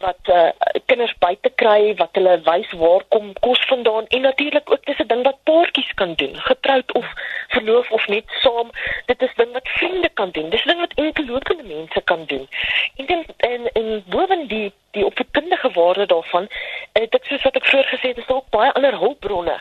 wat 0.00 0.28
uh, 0.28 0.48
kinders 0.86 1.14
buite 1.18 1.50
kry 1.62 1.94
wat 2.00 2.16
hulle 2.18 2.34
wys 2.48 2.70
waar 2.80 3.04
kom 3.14 3.32
kos 3.44 3.60
vandaan 3.70 4.06
en 4.06 4.20
natuurlik 4.20 4.70
ook 4.70 4.86
dis 4.86 4.98
'n 4.98 5.06
ding 5.12 5.22
wat 5.24 5.42
paartjies 5.42 5.92
kan 5.94 6.14
doen 6.14 6.34
getroud 6.36 6.92
of 6.92 7.06
verloof 7.48 7.90
of 7.90 8.06
net 8.06 8.24
saam 8.42 8.70
dit 9.06 9.22
is 9.22 9.34
ding 9.34 9.52
wat 9.52 9.68
vriende 9.68 10.08
kan 10.08 10.30
doen 10.30 10.50
dis 10.50 10.64
ding 10.64 10.78
wat 10.78 10.94
enkelopende 10.94 11.62
mense 11.62 12.00
kan 12.04 12.24
doen 12.24 12.48
en 12.96 13.06
dan 13.06 13.24
en 13.36 13.72
en 13.72 14.04
boven 14.06 14.46
die 14.48 14.72
die 14.90 15.04
opvoedkundige 15.04 15.65
waarde 15.78 16.06
daarvan 16.12 16.48
het 16.96 17.14
ek 17.18 17.28
soos 17.28 17.44
wat 17.46 17.58
ek 17.60 17.68
vroeër 17.70 17.90
gesê 17.92 18.12
het 18.12 18.20
is 18.22 18.28
daar 18.30 18.40
ook 18.40 18.50
baie 18.56 18.72
ander 18.78 18.98
hulpbronne 19.02 19.56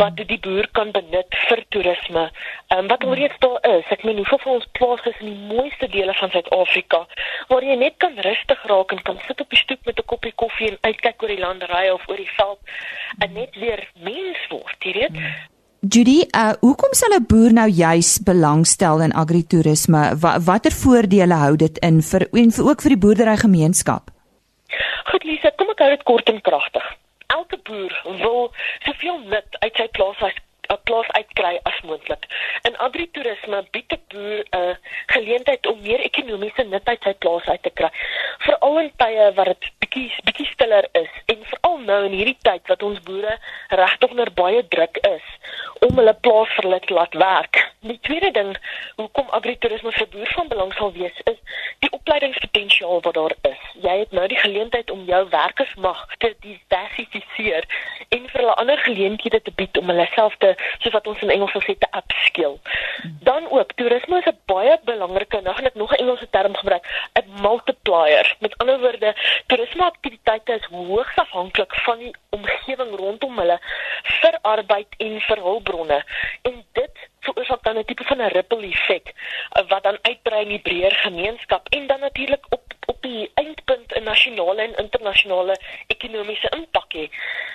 wat 0.00 0.22
die 0.32 0.40
boer 0.46 0.68
kan 0.78 0.92
benut 0.96 1.38
vir 1.48 1.64
toerisme 1.74 2.24
um, 2.76 2.86
wat 2.92 3.04
alreeds 3.04 3.38
daar 3.44 3.58
is 3.72 3.92
ek 3.96 4.06
meen 4.08 4.22
hoeveel 4.22 4.42
van 4.44 4.56
ons 4.58 4.70
plase 4.78 5.12
is 5.12 5.20
in 5.24 5.32
die 5.32 5.56
mooiste 5.56 5.90
dele 5.96 6.14
van 6.20 6.32
Suid-Afrika 6.34 7.04
waar 7.52 7.68
jy 7.70 7.78
net 7.82 7.98
kan 8.04 8.16
rustig 8.28 8.64
raak 8.72 8.96
en 8.96 9.04
kan 9.10 9.20
sit 9.26 9.44
op 9.44 9.50
die 9.54 9.62
stoep 9.64 9.84
met 9.90 9.98
'n 9.98 10.10
koppie 10.14 10.34
koffie 10.44 10.70
en 10.72 10.82
uitkyk 10.88 11.22
oor 11.22 11.34
die 11.34 11.44
landerye 11.46 11.94
of 11.94 12.08
oor 12.08 12.20
die 12.20 12.34
veld 12.36 12.60
en 13.18 13.32
net 13.32 13.54
weer 13.56 13.86
mens 14.02 14.40
word, 14.50 14.76
jy 14.84 14.92
weet. 14.92 15.16
Judy, 15.80 16.26
uh 16.34 16.52
hoekom 16.60 16.92
sal 16.92 17.14
'n 17.14 17.26
boer 17.30 17.52
nou 17.52 17.68
juis 17.70 18.18
belangstel 18.18 19.00
in 19.00 19.12
agritourisme? 19.12 20.18
Wa 20.20 20.40
watter 20.40 20.72
voordele 20.72 21.34
hou 21.34 21.56
dit 21.56 21.78
in 21.78 22.02
vir 22.02 22.28
en 22.32 22.50
vir 22.50 22.64
ook 22.64 22.82
vir 22.82 22.90
die 22.90 23.02
boerdery 23.04 23.36
gemeenskap? 23.36 24.17
Goed, 25.10 25.24
Lisa, 25.24 25.50
kom 25.56 25.70
ek 25.72 25.84
hou 25.84 25.90
dit 25.94 26.04
kort 26.10 26.28
en 26.32 26.40
kragtig. 26.40 26.90
Elke 27.32 27.58
boer 27.68 27.94
wil 28.04 28.52
soveel 28.84 29.18
nut 29.32 29.58
uit 29.64 29.80
sy 29.80 29.88
plaas 29.96 30.20
as 30.28 30.36
'n 30.68 30.76
plaas 30.88 31.08
uitkry 31.18 31.54
as 31.70 31.80
moontlik. 31.88 32.24
In 32.68 32.74
agritourisme 32.86 33.58
bied 33.72 33.92
'n 33.96 34.02
boer 34.12 34.40
'n 34.40 34.58
uh, 34.58 34.74
geleentheid 35.14 35.66
om 35.66 35.80
meer 35.86 36.00
ekonomiese 36.08 36.64
nut 36.72 36.88
uit 36.92 37.02
sy 37.02 37.14
plaas 37.24 37.46
uit 37.52 37.62
te 37.62 37.72
kry. 37.80 37.90
Veral 38.44 38.78
in 38.80 38.90
tye 39.02 39.32
waar 39.36 39.50
dit 39.52 39.70
bietjie 39.80 40.10
bietjie 40.26 40.48
stiller 40.52 40.88
is 40.92 41.12
en 41.32 41.46
veral 41.52 41.78
nou 41.90 42.00
in 42.08 42.16
hierdie 42.18 42.40
tyd 42.48 42.68
wat 42.72 42.82
ons 42.82 43.00
boere 43.08 43.38
regtig 43.80 44.10
onder 44.10 44.32
baie 44.42 44.60
druk 44.74 45.00
is 45.14 45.26
om 45.88 45.96
hulle 45.96 46.14
plaas 46.26 46.52
vir 46.56 46.68
hulle 46.68 46.80
te 46.84 46.94
laat 46.94 47.14
werk. 47.14 47.64
Die 47.80 48.00
tweede 48.08 48.30
ding 48.40 48.52
hoekom 49.00 49.32
agritourisme 49.40 49.92
vir 49.92 50.12
boere 50.12 50.32
van 50.36 50.52
belang 50.52 50.72
sal 50.76 50.92
wees 50.92 51.24
is 51.32 51.37
opleidingspotensiaal 52.08 53.00
wat 53.00 53.14
daar 53.14 53.34
is. 53.40 53.62
Jy 53.82 53.98
het 53.98 54.10
nou 54.16 54.26
die 54.28 54.38
geleentheid 54.38 54.90
om 54.90 55.04
jou 55.04 55.28
werkersmag 55.28 56.06
te 56.18 56.30
diversifiseer 56.40 57.66
en 58.08 58.28
vir 58.30 58.40
hulle 58.40 58.54
ander 58.62 58.78
geleenthede 58.78 59.40
te 59.42 59.52
bied 59.56 59.78
om 59.78 59.90
hulle 59.92 60.06
self 60.14 60.36
te 60.40 60.54
soos 60.78 60.94
wat 60.94 61.06
ons 61.10 61.20
in 61.26 61.32
Engels 61.34 61.52
sê 61.66 61.74
te 61.78 61.90
upskill. 62.00 62.56
Dan 63.28 63.50
ook 63.52 63.74
toerisme 63.76 64.22
is 64.22 64.30
'n 64.30 64.38
baie 64.46 64.78
belangrike, 64.84 65.40
nou 65.40 65.54
gaan 65.54 65.68
ek 65.70 65.74
nog 65.74 65.92
'n 65.92 66.00
Engelse 66.00 66.30
term 66.30 66.56
gebruik, 66.56 66.84
'n 67.20 67.42
multiplier. 67.42 68.36
Met 68.40 68.58
ander 68.58 68.80
woorde, 68.80 69.14
toerisme 69.46 69.84
aktiwiteite 69.84 70.52
is 70.52 70.64
hoogs 70.70 71.16
afhanklik 71.16 71.74
van 71.74 71.98
die 71.98 72.14
omgewing 72.30 72.96
rondom 72.96 73.38
hulle 73.38 73.58
vir 74.02 74.38
arbeid 74.42 74.88
en 74.96 75.20
vir 75.20 75.36
hulpbronne. 75.36 76.04
En 76.42 76.64
veroorsaak 77.48 77.64
dan 77.64 77.78
'n 77.78 77.84
tipe 77.84 78.04
van 78.04 78.20
'n 78.20 78.32
ripple 78.36 78.66
effek 78.68 79.14
wat 79.68 79.82
dan 79.82 79.98
uitbrei 80.02 80.42
in 80.42 80.48
die 80.48 80.58
breër 80.58 80.94
gemeenskap 80.94 81.68
en 81.68 81.86
dan 81.86 82.00
natuurlik 82.00 82.46
op 82.48 82.62
op 82.86 83.02
die 83.02 83.30
eindpunt 83.34 83.92
'n 83.94 84.02
nasionale 84.02 84.62
en 84.62 84.76
internasionale 84.76 85.56
ekonomiese 85.86 86.48
impak 86.48 86.92
hê. 86.92 87.08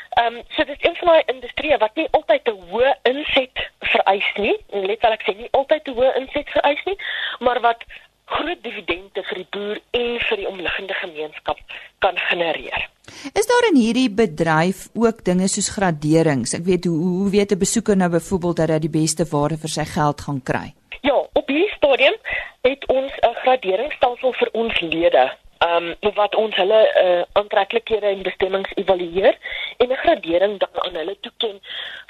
Ehm 0.10 0.36
um, 0.36 0.44
so 0.50 0.64
dit 0.64 0.78
is 0.78 0.88
een 0.88 0.96
van 0.96 1.08
daai 1.08 1.24
industrieë 1.26 1.78
wat 1.78 1.96
nie 1.96 2.08
altyd 2.12 2.48
'n 2.48 2.62
hoë 2.70 2.94
inset 3.04 3.70
vereis 3.80 4.32
nie. 4.36 4.58
En 4.70 4.86
let 4.86 5.02
wel 5.02 5.12
ek 5.12 5.24
sê 5.24 5.36
nie 5.36 5.52
altyd 5.52 5.88
'n 5.88 5.96
hoë 5.98 6.16
inset 6.16 6.50
vereis 6.50 6.84
nie, 6.84 6.98
maar 7.40 7.60
wat 7.60 7.84
groot 8.26 8.64
dividende 8.64 9.24
vir 9.24 9.36
die 9.36 9.48
boer 9.50 9.78
en 9.92 10.20
vir 10.20 10.38
die 10.38 10.48
omliggende 10.48 10.94
gemeenskap 10.94 11.60
kan 12.00 12.18
genereer. 12.18 12.93
Is 13.32 13.48
daar 13.48 13.70
in 13.72 13.78
hierdie 13.80 14.10
bedryf 14.12 14.90
ook 14.94 15.24
dinge 15.24 15.48
soos 15.48 15.70
graderings? 15.72 16.52
Ek 16.58 16.66
weet 16.68 16.86
hoe 16.90 16.98
hoe 17.00 17.30
weet 17.32 17.52
'n 17.56 17.58
besoeker 17.58 17.96
nou 17.98 18.10
byvoorbeeld 18.12 18.58
dat 18.58 18.70
hy 18.70 18.80
die 18.80 18.98
beste 19.00 19.26
ware 19.32 19.58
vir 19.58 19.70
sy 19.70 19.86
geld 19.86 20.22
gaan 20.22 20.42
kry? 20.44 20.74
Ja, 21.02 21.16
op 21.16 21.48
hierdie 21.48 21.72
stadium 21.76 22.16
het 22.62 22.84
ons 22.88 23.12
'n 23.12 23.36
graderingsstelsel 23.44 24.34
vir 24.34 24.50
ons 24.52 24.80
lede 24.80 25.32
ehm 25.58 25.96
um, 26.02 26.14
wat 26.14 26.36
ons 26.36 26.56
hulle 26.56 26.82
uh, 27.04 27.24
aantreklikhede 27.32 28.08
en 28.08 28.22
bestemmings 28.22 28.72
evalueer 28.76 29.38
en 29.78 29.88
'n 29.88 30.02
gradering 30.04 30.60
dan 30.60 30.84
aan 30.84 30.96
hulle 30.96 31.18
toeken 31.20 31.62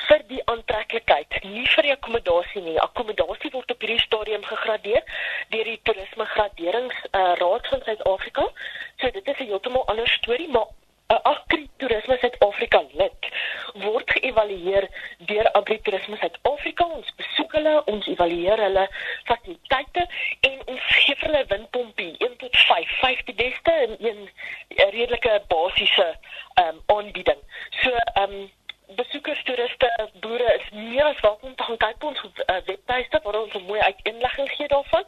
vir 0.08 0.22
die 0.27 0.41
aantreklikheid, 0.46 1.43
nie 1.43 1.67
vir 1.67 1.84
die 1.84 1.91
akkommodasie 1.91 2.62
nie. 2.62 2.79
Akkommodasie 2.79 3.51
word 3.51 3.72
op 3.72 3.79
hierdie 3.79 4.05
stadium 4.08 4.43
gegradeer 4.43 5.03
deur 5.50 5.63
die 5.63 5.79
toerisme 5.84 6.25
graderings 6.25 6.98
uh, 7.12 7.34
raad 7.43 7.67
van 7.67 7.82
Suid-Afrika. 7.86 8.50
So 8.98 9.12
dit 9.12 9.27
is 9.27 9.39
'n 9.39 9.51
heeltemal 9.51 9.86
ander 9.86 10.08
storie, 10.08 10.50
maar 10.50 10.67
'n 11.12 11.19
agritourisme 11.33 12.17
Suid-Afrika 12.22 12.79
lid 13.00 13.27
word 13.83 14.12
geëvalueer 14.15 14.88
deur 15.29 15.50
Agritourisme 15.60 16.17
Suid-Afrika. 16.22 16.86
Ons 16.98 17.12
besoek 17.19 17.55
hulle, 17.57 17.74
ons 17.93 18.07
evalueer 18.13 18.63
hulle 18.65 18.86
fasiliteite 19.29 20.07
en 20.50 20.57
ons 20.75 20.89
gee 20.95 21.15
vir 21.19 21.29
hulle 21.29 21.45
winpompie 21.51 22.12
1 22.27 22.36
tot 22.45 22.57
5, 22.67 22.98
5 23.03 23.24
die 23.29 23.38
beste 23.43 23.77
en 23.86 23.98
'n 24.00 24.27
redelike 24.98 25.39
basiese 25.53 26.10
ehm 26.10 26.67
um, 26.67 26.83
aanbieding. 26.98 27.41
So 27.81 27.89
ehm 27.91 28.38
um, 28.39 28.51
besoekers, 28.95 29.43
toeriste, 29.43 29.89
boere 30.21 30.50
is 30.59 30.67
meer 30.73 31.05
as 31.05 31.19
welkom 31.21 31.50
om 31.50 31.55
te 31.55 31.63
gaan 31.67 31.79
kyk 31.83 31.95
op 31.95 32.09
ons 32.09 32.21
uh, 32.25 32.57
webtuiste 32.67 33.19
waar 33.23 33.39
ons 33.41 33.53
'n 33.53 33.65
mooi 33.67 33.79
uiteenlegging 33.81 34.50
gee 34.55 34.67
daarvan. 34.67 35.05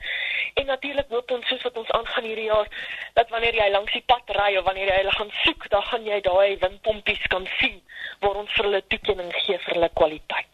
En 0.54 0.65
natuurlik 0.65 1.06
hoop 1.10 1.32
ons 1.32 1.48
soos 1.48 1.63
wat 1.68 1.77
ons 1.77 1.92
aangaan 1.92 2.24
hierdie 2.24 2.50
jaar 2.54 2.68
dat 3.13 3.30
wanneer 3.30 3.56
jy 3.56 3.70
langs 3.72 3.92
die 3.92 4.04
pad 4.06 4.36
ry 4.39 4.58
of 4.58 4.65
wanneer 4.65 4.88
jy 4.88 4.98
hulle 5.01 5.18
gaan 5.18 5.32
soek, 5.44 5.70
dan 5.70 5.84
gaan 5.84 6.06
jy 6.06 6.22
daai 6.22 6.58
windpompies 6.58 7.27
kan 7.27 7.48
sien 7.60 7.82
waar 8.20 8.36
ons 8.36 8.54
vir 8.54 8.65
hulle 8.65 8.84
toekenning 8.88 9.32
gee 9.34 9.58
vir 9.58 9.74
hulle 9.74 9.89
kwaliteit. 9.94 10.54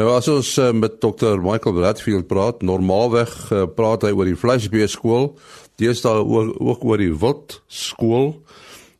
Nou 0.00 0.06
as 0.14 0.28
ons 0.32 0.54
uh, 0.56 0.70
met 0.72 0.94
Dr 1.04 1.36
Michael 1.44 1.74
Bradfield 1.76 2.26
praat, 2.30 2.62
normaalweg 2.64 3.28
uh, 3.52 3.66
praat 3.76 4.06
hy 4.06 4.12
oor 4.16 4.30
die 4.30 4.38
vleisbeeskool 4.40 5.34
deesdae 5.80 6.22
ook, 6.24 6.54
ook 6.64 6.84
oor 6.88 7.02
die 7.02 7.12
wild 7.12 7.58
skool. 7.68 8.38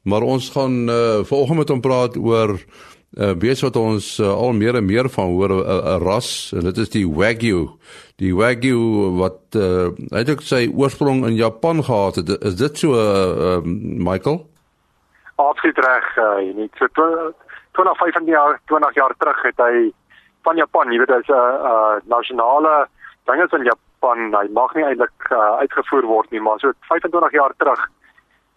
Maar 0.04 0.26
ons 0.26 0.50
gaan 0.52 0.84
uh, 0.84 1.22
vanoggend 1.24 1.62
met 1.62 1.72
hom 1.72 1.80
praat 1.80 2.18
oor 2.20 2.58
uh, 2.58 3.30
weet 3.40 3.62
wat 3.64 3.78
ons 3.80 4.08
uh, 4.20 4.28
al 4.28 4.52
meer 4.58 4.76
en 4.76 4.84
meer 4.84 5.08
van 5.14 5.32
hoor 5.32 5.54
'n 5.62 6.02
ras 6.04 6.52
en 6.52 6.68
dit 6.68 6.78
is 6.84 6.92
die 6.92 7.06
Wagyu. 7.08 7.70
Die 8.20 8.34
Wagyu 8.36 9.16
wat 9.16 9.56
uh, 9.56 9.88
eintlik 10.12 10.44
sy 10.44 10.68
oorsprong 10.68 11.24
in 11.24 11.40
Japan 11.40 11.80
gehad 11.84 12.20
het. 12.20 12.36
Is 12.44 12.56
dit 12.60 12.78
so 12.78 12.92
uh, 12.92 13.56
uh, 13.56 13.64
Michael? 13.96 14.44
Absoluut 15.40 15.78
reg. 15.78 16.04
Uh, 16.20 16.52
net 16.56 16.70
so 16.76 17.32
20 17.72 17.96
25 17.96 18.34
jaar 18.34 18.60
20 18.66 18.94
jaar 18.94 19.14
terug 19.18 19.42
het 19.42 19.56
hy 19.56 19.92
van 20.42 20.56
Japan, 20.56 20.90
jy 20.92 20.98
weet, 20.98 21.14
hy's 21.14 21.28
'n 21.28 21.38
uh, 21.38 21.70
uh, 21.70 21.96
nasionale 22.04 22.88
dinge 23.24 23.48
van 23.48 23.62
Japan 23.62 23.90
van 24.02 24.32
hy 24.34 24.46
mag 24.56 24.74
nie 24.74 24.86
eintlik 24.86 25.28
uh, 25.30 25.58
uitgevoer 25.62 26.08
word 26.10 26.32
nie, 26.34 26.42
maar 26.42 26.58
so 26.62 26.74
25 26.90 27.36
jaar 27.38 27.54
terug 27.62 27.84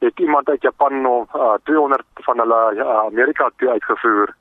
het 0.04 0.20
iemand 0.20 0.50
uit 0.50 0.62
Japan 0.62 1.06
of 1.06 1.36
uh, 1.36 1.54
200 1.70 2.26
van 2.28 2.42
hulle 2.44 2.62
uh, 2.76 2.88
Amerika 3.06 3.50
toe 3.58 3.70
uitgevoer 3.76 4.34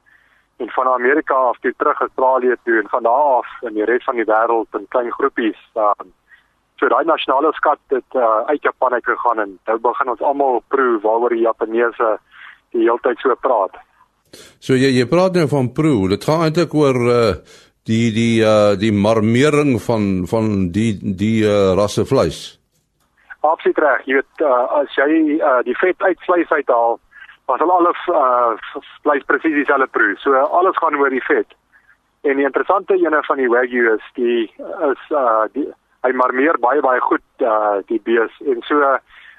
en 0.62 0.70
van 0.70 0.88
Amerika 0.88 1.36
af 1.50 1.60
toe 1.60 1.74
terug 1.76 2.00
Australië 2.00 2.56
toe 2.64 2.80
en 2.80 2.88
van 2.88 3.02
daar 3.02 3.30
af 3.38 3.48
in 3.68 3.74
die 3.78 3.86
res 3.90 4.04
van 4.08 4.20
die 4.20 4.28
wêreld 4.28 4.78
in 4.78 4.86
klein 4.88 5.10
groepies. 5.12 5.60
Um, 5.74 6.12
so 6.78 6.88
daai 6.90 7.04
nasionale 7.04 7.52
skat 7.58 7.80
het 7.94 8.18
uh, 8.18 8.40
uit 8.50 8.62
Japan 8.62 8.92
uit 8.92 9.04
gegaan 9.04 9.40
en 9.44 9.58
nou 9.66 9.78
begin 9.88 10.12
ons 10.14 10.22
almal 10.22 10.62
proe 10.68 11.00
waaroor 11.02 11.34
die 11.34 11.46
Japaneese 11.46 12.18
die 12.76 12.86
hele 12.86 13.02
tyd 13.02 13.18
so 13.22 13.34
praat. 13.46 13.76
So 14.60 14.78
jy 14.78 14.90
jy 14.98 15.06
praat 15.10 15.36
nou 15.38 15.46
van 15.50 15.72
proe, 15.76 16.08
dit 16.14 16.24
gaan 16.24 16.46
eintlik 16.46 16.74
oor 16.74 16.98
uh, 17.04 17.22
die 17.88 18.10
die 18.14 18.42
uh, 18.42 18.74
die 18.80 18.92
marmering 18.92 19.76
van 19.82 20.26
van 20.30 20.52
die 20.72 20.92
die 21.00 21.44
uh, 21.44 21.74
rasse 21.78 22.06
vleis. 22.08 22.58
Absoluut 23.44 23.78
reg. 23.84 24.06
Jy 24.08 24.20
weet 24.20 24.44
uh, 24.44 24.80
as 24.80 24.94
jy 24.96 25.36
uh, 25.36 25.58
die 25.66 25.76
vet 25.80 26.00
uit 26.02 26.20
vleis 26.24 26.52
uithaal, 26.52 26.98
was 27.46 27.60
al 27.60 27.70
alles 27.70 28.06
uh 28.08 28.54
vleis 29.02 29.24
presies 29.28 29.58
dieselfde 29.58 29.88
proe. 29.92 30.16
So 30.22 30.32
alles 30.32 30.78
gaan 30.80 30.96
oor 30.96 31.12
die 31.12 31.24
vet. 31.28 31.52
En 32.24 32.40
die 32.40 32.46
interessante 32.48 32.96
ene 32.96 33.20
van 33.26 33.40
die 33.42 33.50
wagyu 33.52 33.90
is 33.92 34.06
die 34.16 34.48
is 34.88 35.02
uh 35.12 35.44
die 35.52 35.66
hy 36.04 36.12
marmeer 36.16 36.56
baie 36.60 36.80
baie 36.84 37.00
goed 37.04 37.44
uh 37.44 37.82
die 37.90 38.00
bees 38.04 38.32
en 38.48 38.64
so 38.68 38.80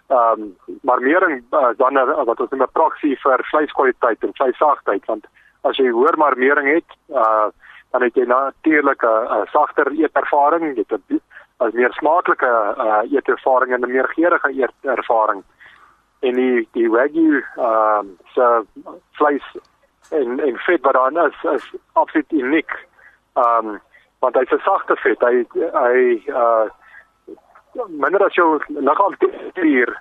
ehm 0.08 0.42
um, 0.42 0.56
marmering 0.82 1.44
uh, 1.52 1.74
dan 1.78 1.98
uh, 1.98 2.24
wat 2.24 2.40
ons 2.40 2.50
noem 2.50 2.62
'n 2.62 2.78
proksie 2.78 3.18
vir 3.24 3.44
vleiskwaliteit 3.52 4.24
en 4.24 4.38
vleissagtheid 4.38 5.06
want 5.06 5.26
as 5.64 5.78
jy 5.78 5.90
hoër 5.90 6.18
marmering 6.18 6.68
het 6.76 6.90
uh 7.10 7.50
dan 7.92 8.04
het 8.04 8.16
jy 8.16 8.26
natuurlik 8.26 9.04
'n 9.04 9.48
sagter 9.52 9.88
eetervaring, 9.92 10.76
jy 10.76 10.84
het 10.88 11.02
'n 11.10 11.22
as 11.58 11.74
meer 11.74 11.94
smaaklike 11.94 12.52
uh 12.78 13.02
eetervaring 13.12 13.74
en 13.74 13.82
'n 13.82 13.92
meer 13.92 14.08
geurende 14.08 14.52
eetervaring 14.84 15.44
en 16.20 16.36
die 16.36 16.68
die 16.72 16.90
wagyu 16.90 17.44
ehm 17.58 18.00
um, 18.00 18.18
se 18.34 18.64
vleis 19.12 19.48
en 20.12 20.40
en 20.40 20.58
vet 20.58 20.82
wat 20.82 20.94
daarin 20.94 21.32
is 21.32 21.52
is 21.52 21.74
absoluut 21.94 22.32
uniek. 22.32 22.72
Ehm 23.34 23.68
um, 23.68 23.82
want 24.20 24.36
hy's 24.36 24.52
'n 24.52 24.64
sagte 24.64 24.96
vet. 24.96 25.20
Hy 25.22 25.46
hy 25.74 26.24
uh 26.28 26.70
minder 27.90 28.26
as 28.26 28.36
jou 28.36 28.60
liggaam 28.70 29.16
temperatuur 29.20 29.96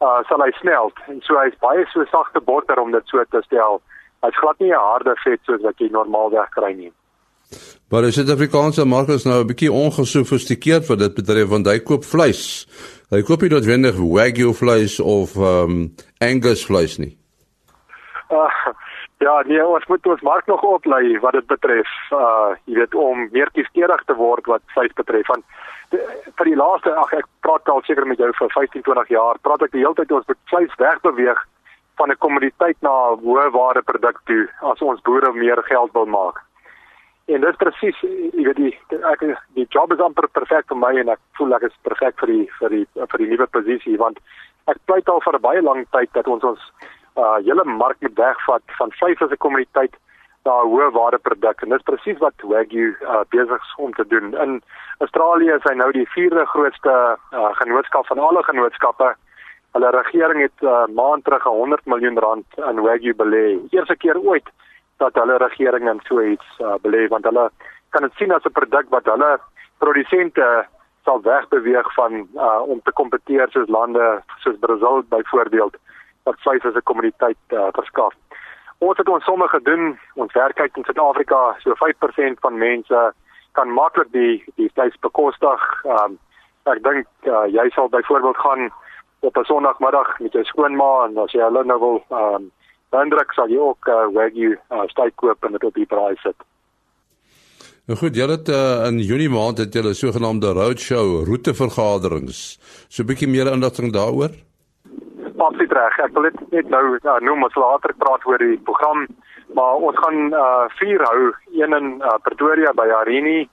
uh 0.00 0.20
sal 0.28 0.40
hy 0.44 0.52
smelt 0.60 0.96
en 1.08 1.20
so 1.22 1.36
hy's 1.40 1.58
baie 1.60 1.84
so 1.92 2.04
sagte 2.12 2.40
botter 2.40 2.80
om 2.80 2.92
dit 2.92 3.04
so 3.06 3.24
te 3.30 3.42
stel. 3.46 3.82
Hy's 4.24 4.40
glad 4.40 4.58
nie 4.60 4.72
'n 4.72 4.86
harde 4.90 5.14
vet 5.24 5.40
soos 5.44 5.62
wat 5.62 5.78
jy 5.78 5.88
normaalweg 5.90 6.50
kry 6.50 6.72
nie. 6.72 6.92
Maar 7.90 8.02
die 8.02 8.12
Suid-Afrikaanse 8.12 8.84
mark 8.84 9.08
is 9.08 9.24
nou 9.24 9.40
'n 9.40 9.46
bietjie 9.46 9.72
ongesofistikeerd 9.72 10.86
wat 10.88 10.98
dit 10.98 11.14
betref 11.14 11.48
want 11.48 11.66
hy 11.66 11.78
koop 11.78 12.04
vleis 12.04 12.66
Hy 13.10 13.24
koop 13.26 13.42
nie 13.42 13.48
noodwendig 13.50 13.96
wagyu 13.98 14.52
vleis 14.54 15.00
of 15.02 15.32
ehm 15.34 15.72
um, 15.74 15.78
Angus 16.22 16.60
vleis 16.62 16.92
nie. 17.02 17.16
Uh, 18.30 18.46
ja, 19.20 19.42
nee, 19.46 19.60
ons 19.66 19.86
moet 19.86 20.06
ons 20.06 20.22
mark 20.24 20.46
nog 20.48 20.62
oplei 20.64 21.18
wat 21.20 21.36
dit 21.36 21.46
betref. 21.46 21.90
Uh 22.16 22.56
jy 22.64 22.78
weet 22.80 22.94
om 22.94 23.26
meer 23.34 23.50
kieskeurig 23.52 24.02
te 24.08 24.16
word 24.16 24.46
wat 24.48 24.64
vleis 24.74 24.92
betref 24.96 25.28
want 25.28 25.44
die, 25.92 26.00
vir 26.38 26.48
die 26.48 26.58
laaste 26.58 26.92
ag 27.02 27.12
ek 27.18 27.28
praat 27.44 27.68
al 27.68 27.82
seker 27.84 28.06
met 28.08 28.20
jou 28.22 28.30
vir 28.38 28.52
15 28.56 28.86
20 28.86 29.10
jaar, 29.12 29.40
praat 29.44 29.66
ek 29.66 29.74
die 29.76 29.82
hele 29.84 29.96
tyd 29.98 30.12
ons 30.16 30.28
moet 30.30 30.40
vleis 30.52 30.76
wegbeweeg 30.82 31.40
van 32.00 32.12
'n 32.12 32.22
kommoditeit 32.24 32.78
na 32.80 32.94
'n 33.12 33.20
hoë 33.24 33.50
waarde 33.56 33.82
produk 33.82 34.20
toe 34.24 34.48
as 34.72 34.80
ons 34.80 35.02
boere 35.08 35.32
meer 35.32 35.62
geld 35.68 35.92
wil 35.92 36.06
maak. 36.06 36.40
En 37.28 37.40
dit 37.40 37.56
presies, 37.56 37.98
jy 38.00 38.44
weet 38.48 38.56
die 38.56 38.74
ek 39.12 39.20
die 39.54 39.66
job 39.68 39.92
is 39.92 40.00
amper 40.00 40.28
perfek 40.28 40.64
vir 40.68 40.76
my 40.76 40.94
en 40.96 41.08
ek 41.08 41.20
voel 41.36 41.54
ek 41.54 41.68
is 41.68 41.76
perfek 41.82 42.16
vir 42.20 42.26
die 42.26 42.46
vir 42.60 42.70
die 42.70 42.86
vir 42.94 43.18
die 43.18 43.28
nuwe 43.34 43.46
posisie 43.46 43.98
want 43.98 44.18
ek 44.66 44.78
pleit 44.86 45.08
al 45.08 45.20
vir 45.20 45.38
baie 45.38 45.62
lang 45.62 45.84
tyd 45.92 46.08
dat 46.12 46.26
ons 46.26 46.44
ons 46.44 46.60
uh 47.22 47.36
hele 47.46 47.64
mark 47.64 48.00
moet 48.00 48.16
wegvat 48.18 48.62
van 48.78 48.92
vleis 48.98 49.22
as 49.22 49.30
'n 49.30 49.44
kommoditeit 49.44 49.94
na 50.44 50.52
'n 50.60 50.70
hoë 50.72 50.90
waarde 50.98 51.18
produk 51.18 51.62
en 51.62 51.68
dit 51.68 51.78
is 51.78 51.88
presies 51.90 52.18
wat 52.18 52.46
Wagyu 52.52 52.86
uh 53.00 53.24
besig 53.34 53.62
is 53.66 53.74
om 53.76 53.92
te 53.94 54.06
doen. 54.12 54.34
In 54.44 54.62
Australië 54.98 55.52
is 55.58 55.66
hy 55.68 55.74
nou 55.74 55.90
die 55.92 56.08
vierde 56.16 56.46
grootste 56.46 56.94
uh 57.32 57.52
genootskap 57.62 58.06
van 58.06 58.18
alle 58.18 58.42
genootskappe. 58.42 59.14
Hulle 59.72 59.90
regering 59.90 60.40
het 60.42 60.58
uh 60.62 60.86
maand 60.86 61.24
terug 61.24 61.42
100 61.42 61.86
miljoen 61.86 62.18
rand 62.18 62.46
in 62.70 62.80
Wagyu 62.80 63.14
belê. 63.14 63.58
Eerste 63.70 63.96
keer 63.96 64.18
ooit 64.18 64.48
dat 65.00 65.14
hulle 65.14 65.36
regering 65.36 65.88
in 65.88 66.00
so 66.04 66.20
iets 66.22 66.48
uh, 66.60 66.76
belê 66.84 67.06
want 67.08 67.24
hulle 67.24 67.48
kan 67.94 68.04
dit 68.06 68.18
sien 68.18 68.32
as 68.36 68.44
'n 68.44 68.56
produk 68.58 68.86
wat 68.94 69.06
hulle 69.12 69.30
produsente 69.78 70.48
sal 71.04 71.22
wegbeweeg 71.22 71.88
van 71.94 72.12
uh, 72.46 72.60
om 72.72 72.80
te 72.84 72.92
kompeteer 73.00 73.48
soos 73.50 73.68
lande 73.68 74.06
soos 74.44 74.58
Brasil 74.64 75.02
byvoorbeeld 75.14 75.76
wat 76.24 76.40
vleis 76.40 76.64
as 76.64 76.74
'n 76.74 76.82
kommoditeit 76.82 77.42
uh, 77.48 77.68
verskaf. 77.72 78.14
Ons 78.78 78.96
het 78.96 79.08
ons 79.08 79.24
somme 79.24 79.48
gedoen, 79.48 79.98
ons 80.14 80.32
werk 80.32 80.60
uit 80.60 80.76
in 80.76 80.84
Suid-Afrika, 80.84 81.56
so 81.58 81.74
5% 81.76 82.40
van 82.40 82.58
mense 82.58 83.12
kan 83.52 83.68
maklik 83.68 84.12
die 84.12 84.44
die 84.56 84.70
vleis 84.74 84.96
bekostig. 85.00 85.60
Um, 85.84 86.18
ek 86.64 86.82
dink 86.82 87.06
uh, 87.28 87.46
jy 87.48 87.68
sal 87.74 87.88
byvoorbeeld 87.88 88.36
gaan 88.36 88.70
op 89.20 89.36
'n 89.36 89.44
Sondagmiddag 89.44 90.18
met 90.20 90.32
jou 90.32 90.44
skoonma 90.44 91.04
en 91.04 91.18
as 91.18 91.32
jy 91.32 91.42
hulle 91.42 91.64
nou 91.64 91.78
wil 91.80 92.04
um, 92.10 92.50
dan 92.90 93.10
druk 93.10 93.32
sal 93.32 93.48
jy 93.48 93.58
ook 93.58 93.88
uh, 93.88 94.06
wagyu 94.14 94.58
uh, 94.70 94.86
steak 94.86 95.16
koop 95.16 95.44
en 95.44 95.52
dit 95.52 95.64
op 95.64 95.74
die 95.74 95.86
braai 95.86 96.16
sit. 96.22 96.36
Nou 97.86 97.98
goed, 97.98 98.16
julle 98.16 98.36
het 98.38 98.48
uh, 98.48 98.86
in 98.86 98.98
Junie 98.98 99.30
maand 99.30 99.58
het 99.58 99.74
julle 99.74 99.94
sogenaamde 99.94 100.52
roadshow 100.52 101.24
roetevergaderings. 101.26 102.58
So 102.88 103.02
'n 103.02 103.06
bietjie 103.06 103.28
meer 103.28 103.52
inligting 103.52 103.92
daaroor? 103.92 104.30
Absoluut 105.40 105.72
reg. 105.72 105.98
Ek 106.04 106.12
wil 106.16 106.28
dit 106.28 106.40
net 106.52 106.68
nou 106.68 106.84
uh, 106.98 107.16
noem 107.24 107.46
as 107.46 107.56
later 107.56 107.94
praat 107.96 108.26
oor 108.28 108.42
die 108.42 108.58
program, 108.66 109.06
maar 109.56 109.80
ons 109.88 109.96
gaan 110.04 110.34
uh, 110.36 110.66
vier 110.76 111.00
hou, 111.08 111.30
een 111.56 111.76
in 111.76 111.94
uh, 112.04 112.18
Pretoria 112.26 112.74
by 112.76 112.84
Arini, 112.98 113.48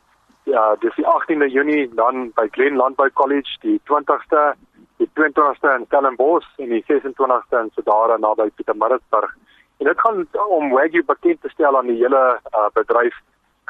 ja, 0.51 0.75
dis 0.83 0.95
die 0.99 1.05
18de 1.07 1.47
Junie 1.51 1.85
dan 1.95 2.29
by 2.35 2.47
Glen 2.51 2.75
Landbou 2.79 3.07
College, 3.15 3.55
die 3.63 3.79
20ste 3.87 4.53
die 4.97 5.07
22ste 5.13 5.75
in 5.77 5.85
Stellenbosch 5.85 6.47
en 6.57 6.71
die 6.73 6.83
26ste 6.89 7.59
in 7.61 7.71
Sedara 7.75 8.17
naby 8.17 8.49
Pietermaritzburg. 8.57 9.35
En 9.77 9.85
dit 9.85 9.99
gaan 10.01 10.23
om 10.57 10.71
Wagyu 10.73 11.03
bekend 11.05 11.41
te 11.41 11.51
stel 11.53 11.77
aan 11.77 11.91
die 11.91 11.99
hele 11.99 12.23
uh, 12.51 12.67
bedryf 12.73 13.15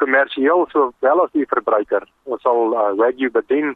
kommersieel 0.00 0.64
sowel 0.72 1.24
as 1.24 1.34
die 1.36 1.44
verbruiker. 1.50 2.06
Ons 2.24 2.42
sal 2.46 2.72
uh, 2.72 2.90
Wagyu 2.96 3.30
bedien 3.34 3.74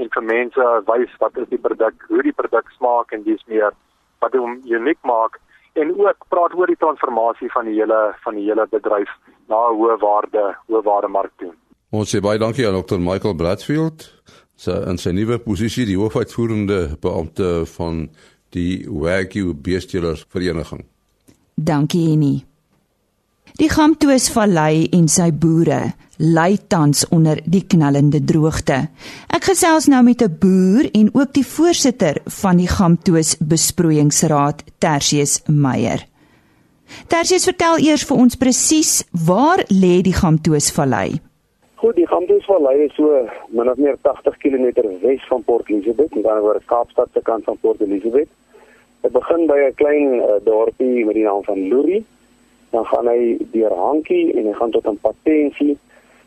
en 0.00 0.10
vir 0.16 0.24
mense 0.24 0.68
wys 0.88 1.12
wat 1.20 1.36
is 1.42 1.50
die 1.52 1.60
produk, 1.60 2.06
hoe 2.08 2.22
die 2.24 2.32
produk 2.32 2.70
smaak 2.78 3.12
en 3.12 3.26
dis 3.28 3.42
meer 3.52 3.76
wat 4.24 4.36
hom 4.40 4.60
uniek 4.64 5.00
maak 5.02 5.40
en 5.80 5.92
ook 5.98 6.26
praat 6.32 6.54
oor 6.54 6.70
die 6.70 6.80
transformasie 6.80 7.50
van 7.52 7.68
die 7.68 7.76
hele 7.80 8.00
van 8.24 8.38
die 8.38 8.46
hele 8.48 8.66
bedryf 8.70 9.10
na 9.50 9.58
'n 9.68 9.76
hoë 9.78 9.98
waarde, 10.00 10.44
hoë 10.68 10.82
waarde 10.88 11.08
mark 11.08 11.32
toe. 11.38 11.52
Ons 11.90 12.10
sê 12.14 12.20
baie 12.20 12.38
dankie 12.38 12.66
aan 12.66 12.80
Dr. 12.82 12.98
Michael 12.98 13.34
Bradfield 13.34 14.10
sy 14.56 14.74
in 14.90 14.98
sy 14.98 15.12
nuwe 15.14 15.38
posisie 15.38 15.86
die 15.86 15.98
hoofuitvoerende 15.98 16.96
beampte 17.02 17.66
van 17.76 18.08
die 18.54 18.86
Wagyu 18.88 19.54
Beestelers 19.54 20.24
Vereniging. 20.30 20.84
Dankie 21.54 22.12
Annie. 22.12 22.44
Die 23.54 23.68
Gamtoos 23.70 24.24
Vallei 24.34 24.88
en 24.98 25.04
sy 25.06 25.28
boere 25.30 25.92
ly 26.18 26.56
tans 26.66 27.04
onder 27.14 27.38
die 27.46 27.60
knallende 27.70 28.18
droogte. 28.26 28.80
Ek 29.30 29.44
gesels 29.46 29.86
nou 29.86 30.00
met 30.02 30.22
'n 30.26 30.38
boer 30.42 30.88
en 30.90 31.10
ook 31.14 31.30
die 31.38 31.46
voorsitter 31.46 32.18
van 32.40 32.56
die 32.56 32.66
Gamtoos 32.66 33.36
Besproeiingsraad, 33.38 34.64
Tersius 34.80 35.42
Meyer. 35.46 36.02
Tersius, 37.06 37.44
vertel 37.44 37.78
eers 37.78 38.02
vir 38.02 38.16
ons 38.16 38.34
presies 38.34 39.04
waar 39.12 39.62
lê 39.70 40.02
die 40.02 40.18
Gamtoos 40.22 40.72
Vallei? 40.72 41.20
Goed, 41.76 41.94
die 41.94 42.08
Gamtoesvallei 42.08 42.84
is 42.84 42.94
so 42.96 43.28
min 43.50 43.70
of 43.70 43.76
meer 43.76 43.96
80 44.02 44.36
km 44.38 44.66
wes 45.00 45.22
van 45.28 45.44
Port 45.44 45.70
Elizabeth, 45.70 46.14
met 46.14 46.26
ander 46.26 46.42
woorde 46.42 46.62
Kaapstad 46.66 47.08
se 47.12 47.20
kant 47.22 47.44
van 47.44 47.56
Port 47.60 47.80
Elizabeth. 47.80 48.28
Dit 49.02 49.12
begin 49.12 49.46
by 49.46 49.58
'n 49.68 49.74
klein 49.74 50.14
uh, 50.14 50.42
dorpie 50.44 51.04
met 51.04 51.14
die 51.14 51.24
naam 51.24 51.44
van 51.44 51.68
Lurie. 51.68 52.04
Dan 52.74 52.86
gaan 52.90 53.08
hy 53.08 53.36
deur 53.54 53.74
Hankie 53.78 54.32
en 54.34 54.48
hy 54.50 54.54
gaan 54.58 54.74
tot 54.74 54.86
aan 54.90 54.98
Patensie. 55.02 55.76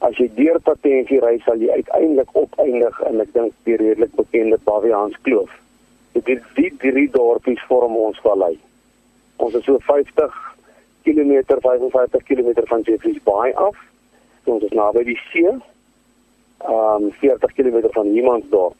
As 0.05 0.15
jy 0.21 0.29
deur 0.37 0.61
Patensie 0.63 1.19
ry, 1.23 1.35
sal 1.45 1.59
jy 1.59 1.73
uiteindelik 1.75 2.31
opeindig 2.39 3.01
in 3.09 3.23
ek 3.23 3.33
dink 3.35 3.55
die 3.69 3.75
redelik 3.81 4.15
bekende 4.15 4.59
Baviaans 4.67 5.17
Kloof. 5.27 5.51
Dit 6.15 6.31
die 6.55 6.71
drie 6.81 7.09
dorpies 7.13 7.61
vorm 7.69 7.99
ons 7.99 8.21
vallei. 8.23 8.55
Ons 9.43 9.59
is 9.59 9.67
so 9.67 9.77
50 9.85 10.33
km, 11.05 11.59
55 11.61 12.25
km 12.25 12.49
van 12.71 12.87
Jeffreys 12.87 13.21
Bay 13.27 13.53
af 13.53 13.77
ons 14.47 14.63
is 14.63 14.75
naby 14.75 15.03
die 15.07 15.19
see. 15.29 15.53
Um 16.63 17.11
40 17.21 17.53
km 17.53 17.91
van 17.93 18.11
Niemandsdorp. 18.11 18.75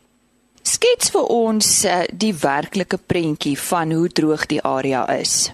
Skets 0.68 1.12
vir 1.14 1.30
ons 1.32 1.68
uh, 1.88 2.02
die 2.12 2.34
werklike 2.36 2.98
prentjie 3.00 3.56
van 3.70 3.94
hoe 3.96 4.10
droog 4.10 4.48
die 4.52 4.60
area 4.66 5.06
is. 5.14 5.52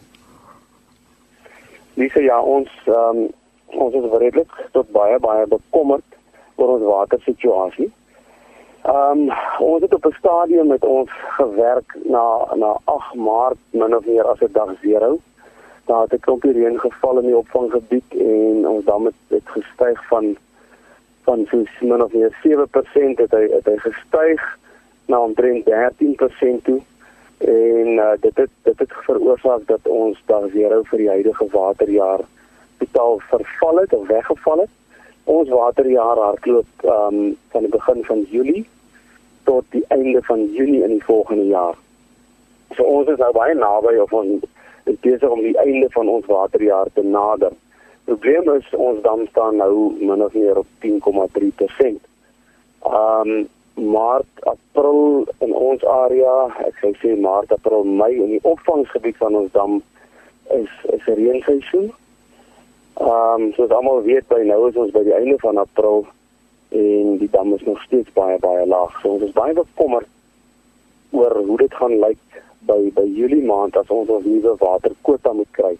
Lise 1.93 2.23
ja, 2.23 2.39
ons 2.41 2.69
um 2.89 3.27
ons 3.73 3.95
is 3.97 4.05
redelik 4.21 4.51
tot 4.71 4.89
baie 4.93 5.17
baie 5.21 5.45
bekommerd 5.49 6.17
oor 6.61 6.75
ons 6.75 6.85
watersituasie. 6.85 7.89
Um 8.89 9.29
ons 9.59 9.81
het 9.85 9.93
op 9.93 10.05
'n 10.05 10.17
stadium 10.17 10.67
met 10.67 10.85
ons 10.85 11.09
gewerk 11.37 11.97
na 12.05 12.25
na 12.55 12.77
8 12.85 13.13
Maart 13.15 13.61
min 13.71 13.95
of 13.95 14.05
meer 14.05 14.25
as 14.25 14.41
'n 14.41 14.51
dag 14.51 14.73
0 14.81 15.19
daar 15.85 16.01
het 16.01 16.13
'n 16.13 16.19
klompie 16.19 16.51
reën 16.51 16.79
geval 16.79 17.17
in 17.17 17.25
die 17.25 17.37
opvanggebied 17.37 18.09
en 18.09 18.67
ons 18.67 18.85
dam 18.85 19.05
het, 19.05 19.19
het 19.27 19.47
gestyg 19.57 20.07
van 20.07 20.37
van 21.23 21.45
so 21.49 21.63
min 21.79 22.03
of 22.03 22.13
meer 22.13 22.33
7% 22.41 23.17
het 23.17 23.31
hy 23.31 23.47
het 23.51 23.65
hy 23.65 23.77
gestyg 23.77 24.57
na 25.05 25.19
omtrent 25.19 25.65
13% 25.65 26.63
toe 26.63 26.81
en 27.37 27.87
uh, 27.87 28.11
dit 28.19 28.35
het 28.35 28.49
dit 28.63 28.79
het 28.79 28.93
veroorsaak 29.05 29.67
dat 29.67 29.87
ons 29.87 30.21
daar 30.25 30.49
zero 30.53 30.81
vir 30.83 30.97
die 30.97 31.09
huidige 31.09 31.47
waterjaar 31.51 32.19
totaal 32.77 33.19
verval 33.19 33.77
het 33.77 33.93
of 33.93 34.07
weggeval 34.07 34.59
het. 34.59 34.69
Ons 35.23 35.49
waterjaar 35.49 36.17
hardloop 36.17 36.65
um, 36.83 37.37
van 37.49 37.61
die 37.61 37.71
begin 37.71 38.03
van 38.03 38.25
Julie 38.29 38.65
tot 39.43 39.63
die 39.69 39.85
einde 39.87 40.21
van 40.23 40.45
Junie 40.53 40.83
in 40.83 40.89
die 40.89 41.03
volgende 41.03 41.45
jaar. 41.45 41.75
So 42.75 42.83
ons 42.83 43.07
is 43.07 43.17
nou 43.17 43.31
baie 43.31 43.55
naby 43.55 43.95
of 44.03 44.13
ons 44.13 44.43
is 44.83 44.99
besig 44.99 45.29
om 45.29 45.41
die 45.43 45.57
einde 45.57 45.89
van 45.89 46.07
ons 46.07 46.25
waterjaar 46.25 46.87
te 46.93 47.03
nader. 47.03 47.51
Probleem 48.03 48.49
is 48.55 48.67
ons 48.75 49.01
dam 49.01 49.27
staan 49.27 49.59
nou 49.61 49.93
min 49.99 50.23
of 50.23 50.33
meer 50.33 50.57
op 50.57 50.67
10,3%. 50.85 51.99
Ehm 52.83 53.29
um, 53.29 53.43
Maart, 53.73 54.27
April 54.45 55.25
in 55.41 55.53
ons 55.53 55.83
area, 55.83 56.33
ek 56.67 56.77
sou 56.81 56.93
sê 57.01 57.15
Maart, 57.17 57.51
April, 57.51 57.83
Mei 57.83 58.13
in 58.13 58.35
die 58.35 58.43
opvangsgebied 58.45 59.17
van 59.17 59.35
ons 59.35 59.51
dam 59.51 59.81
is 60.53 60.69
is 60.93 61.07
'n 61.07 61.17
reenseisoen. 61.17 61.91
Ehm 63.01 63.41
um, 63.41 63.53
soos 63.53 63.71
almal 63.71 64.03
weet 64.03 64.27
by 64.27 64.43
nou 64.45 64.67
is 64.69 64.75
ons 64.75 64.91
by 64.91 65.03
die 65.03 65.15
einde 65.15 65.37
van 65.41 65.57
April 65.57 66.05
en 66.69 67.17
die 67.17 67.29
dam 67.29 67.53
is 67.53 67.63
nog 67.63 67.81
steeds 67.81 68.13
baie 68.13 68.37
baie 68.39 68.65
laag. 68.65 68.99
So 69.01 69.09
ons 69.09 69.23
is 69.23 69.31
baie 69.31 69.53
bekommerd 69.53 70.07
oor 71.11 71.33
hoe 71.45 71.57
dit 71.57 71.73
gaan 71.73 71.97
lyk 71.99 72.21
by 72.69 72.91
by 72.93 73.05
Julie 73.05 73.45
maand 73.45 73.77
as 73.77 73.89
ons 73.89 74.09
ons 74.09 74.25
nuwe 74.25 74.55
waterkwota 74.59 75.33
moet 75.33 75.51
kry. 75.51 75.77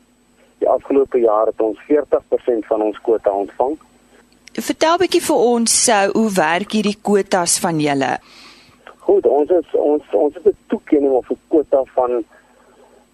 Die 0.60 0.70
afgelope 0.70 1.20
jaar 1.20 1.46
het 1.46 1.62
ons 1.62 1.80
40% 1.88 2.66
van 2.66 2.82
ons 2.82 3.02
kwota 3.02 3.32
ontvang. 3.32 3.78
Vertel 4.54 5.00
bietjie 5.02 5.22
vir 5.26 5.40
ons 5.42 5.76
uh, 5.90 6.04
hoe 6.14 6.30
werk 6.36 6.76
hierdie 6.78 6.98
kwotas 7.02 7.56
van 7.58 7.80
julle? 7.82 8.20
Goed, 9.02 9.26
ons 9.26 9.50
is 9.50 9.72
ons 9.74 10.04
ons 10.14 10.36
het 10.36 10.46
'n 10.46 10.58
toekenning 10.70 11.14
of 11.14 11.32
'n 11.32 11.40
kwota 11.50 11.82
van 11.96 12.24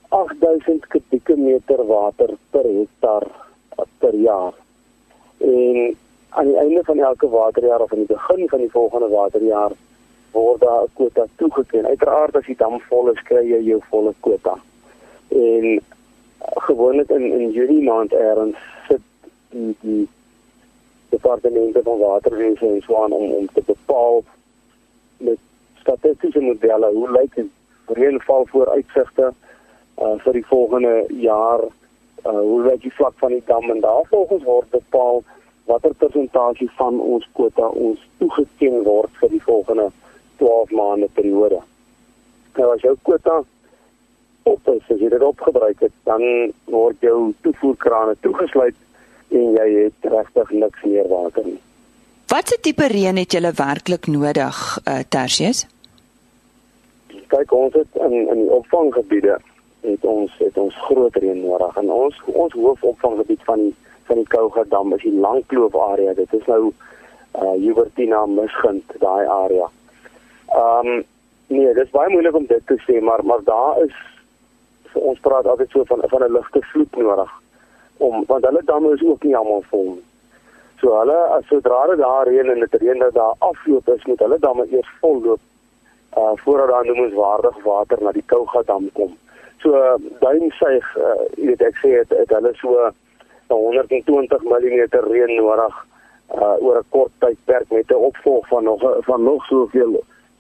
8000 0.10 0.88
kubieke 0.88 1.38
meter 1.38 1.86
water 1.88 2.36
per 2.52 2.66
hektaar 2.68 3.24
uh, 3.80 3.86
per 4.00 4.16
jaar. 4.16 4.54
En 5.38 5.96
aan 6.30 6.46
die 6.46 6.58
einde 6.58 6.84
van 6.84 7.00
elke 7.00 7.30
waterjaar 7.30 7.80
of 7.80 7.94
aan 7.94 8.04
die 8.04 8.16
begin 8.16 8.50
van 8.50 8.60
die 8.60 8.72
volgende 8.72 9.08
waterjaar 9.08 9.72
word 10.32 10.60
daar 10.60 10.84
'n 10.84 10.94
kwota 10.94 11.26
toegeken. 11.36 11.86
Uiteraard 11.86 12.36
as 12.36 12.46
die 12.46 12.56
dam 12.56 12.80
vol 12.80 13.10
is, 13.10 13.24
kry 13.24 13.48
jy 13.48 13.64
jou 13.64 13.82
volle 13.90 14.14
kwota. 14.20 14.60
En 15.28 15.66
uh, 15.66 15.80
gewoonlik 16.68 17.10
in 17.10 17.32
in 17.32 17.52
Junie 17.52 17.84
maand 17.84 18.12
eerds 18.12 18.58
sit 18.88 19.02
die 19.50 19.76
die 19.80 20.08
departemente 21.10 21.82
van 21.84 22.00
waterwese 22.00 22.66
en 22.68 22.82
so 22.82 23.04
aan 23.04 23.12
om 23.12 23.32
om 23.32 23.48
te 23.54 23.62
bepaal 23.66 24.24
met 25.18 25.38
statistiese 25.82 26.40
modelle 26.40 26.92
hoe 26.94 27.12
lyk 27.12 27.36
die 27.36 27.50
reënval 27.98 28.46
vooruitsigte 28.52 29.32
uh, 29.32 30.16
vir 30.26 30.34
die 30.34 30.46
volgende 30.46 30.94
jaar 31.10 31.64
uh, 31.66 32.40
hoe 32.40 32.62
lyk 32.68 32.82
die 32.82 32.94
vlak 32.94 33.18
van 33.24 33.34
die 33.36 33.44
dam 33.46 33.70
en 33.72 33.82
daarvolgens 33.86 34.44
word 34.44 34.70
bepaal 34.70 35.24
watter 35.70 35.94
persentasie 36.02 36.70
van 36.78 37.00
ons 37.00 37.30
kwota 37.38 37.68
ons 37.68 38.02
toegeken 38.18 38.84
word 38.84 39.14
vir 39.22 39.34
die 39.36 39.44
volgende 39.46 39.90
12 40.42 40.72
maande 40.72 41.10
periode. 41.14 41.60
Nou 42.58 42.70
as 42.74 42.82
jou 42.82 42.96
kwota 43.06 43.42
op 44.50 44.70
is, 44.74 44.86
as 44.90 45.02
jy 45.02 45.10
dit 45.14 45.26
opgebruik 45.26 45.84
het, 45.86 45.94
dan 46.10 46.24
word 46.74 47.02
jou 47.06 47.18
toevoerkrane 47.46 48.16
toegesluit 48.26 48.78
en 49.30 49.52
jy 49.58 49.68
het 49.84 50.12
regtig 50.12 50.52
niks 50.52 50.84
meer 50.84 51.08
water 51.08 51.46
nie. 51.46 51.60
Watse 52.30 52.58
tipe 52.62 52.88
reën 52.88 53.18
het 53.18 53.34
julle 53.34 53.52
werklik 53.58 54.08
nodig, 54.08 54.58
uh, 54.86 55.00
Tersius? 55.10 55.66
Kyk, 57.30 57.54
ons 57.54 57.74
het 57.74 58.02
in 58.06 58.16
in 58.30 58.44
die 58.44 58.52
opvanggebiede 58.54 59.40
het 59.82 60.06
ons 60.06 60.34
het 60.38 60.58
ons 60.58 60.76
groot 60.86 61.16
reën 61.16 61.42
nodig 61.42 61.78
en 61.78 61.92
ons 61.92 62.22
ons 62.34 62.54
hoofopvanggebied 62.54 63.44
van 63.48 63.64
die 63.68 63.76
van 64.10 64.22
die 64.22 64.28
Kouga 64.34 64.64
dam 64.70 64.94
is 64.94 65.02
die 65.06 65.14
Langkloof 65.14 65.76
area. 65.78 66.14
Dit 66.18 66.34
is 66.34 66.46
nou 66.50 66.72
uh 67.38 67.56
Hubertina 67.62 68.26
Misgind 68.26 68.96
daai 69.00 69.26
area. 69.26 69.70
Ehm 70.50 70.88
um, 70.88 71.04
nee, 71.48 71.74
dit 71.74 71.84
is 71.86 71.94
baie 71.94 72.10
moeilik 72.10 72.36
om 72.36 72.46
dit 72.50 72.66
te 72.66 72.78
sê, 72.86 73.02
maar 73.02 73.26
maar 73.26 73.44
daar 73.44 73.84
is 73.86 73.98
ons 74.94 75.20
praat 75.22 75.46
altyd 75.46 75.70
so 75.70 75.84
van 75.86 76.02
van 76.14 76.24
'n 76.24 76.34
ligte 76.38 76.62
vloed 76.72 76.96
nodig 76.98 77.32
om 78.00 78.24
want 78.28 78.46
hulle 78.46 78.62
damme 78.66 78.94
is 78.94 79.04
ook 79.04 79.24
nie 79.24 79.36
almal 79.38 79.64
vol 79.72 79.90
nie. 79.94 80.06
So 80.80 80.96
hulle 80.96 81.18
as 81.36 81.48
sodra 81.52 81.86
dit 81.92 82.00
daar 82.00 82.28
reën 82.28 82.52
en 82.52 82.60
dit 82.64 82.82
reën 82.82 83.00
dat 83.04 83.14
daar 83.14 83.36
afloop 83.52 83.88
is, 83.96 84.06
moet 84.06 84.20
hulle 84.26 84.40
damme 84.40 84.66
eers 84.72 84.92
vol 85.02 85.22
loop 85.24 85.42
uh 86.18 86.32
voordat 86.44 86.70
daar 86.70 86.86
noemenswaardig 86.86 87.64
water 87.64 88.04
na 88.04 88.12
die 88.12 88.24
Kouga 88.26 88.62
dam 88.66 88.90
kom. 88.94 89.18
So 89.62 89.76
uh, 89.76 89.98
duimsuig, 90.20 90.88
uh, 90.98 91.18
jy 91.36 91.52
weet 91.52 91.66
ek 91.68 91.78
sê 91.84 91.92
het, 91.98 92.16
het 92.22 92.32
hulle 92.38 92.54
so 92.62 92.90
120 93.52 94.48
mm 94.48 94.80
reën 95.12 95.36
nodig 95.36 95.76
uh 96.38 96.56
oor 96.64 96.80
'n 96.80 96.90
kort 96.96 97.12
tydperk 97.20 97.70
met 97.72 97.92
'n 97.92 98.06
opvolg 98.10 98.48
van 98.48 98.64
nog 98.64 98.82
van 99.10 99.24
nog 99.24 99.46
soveel 99.46 100.00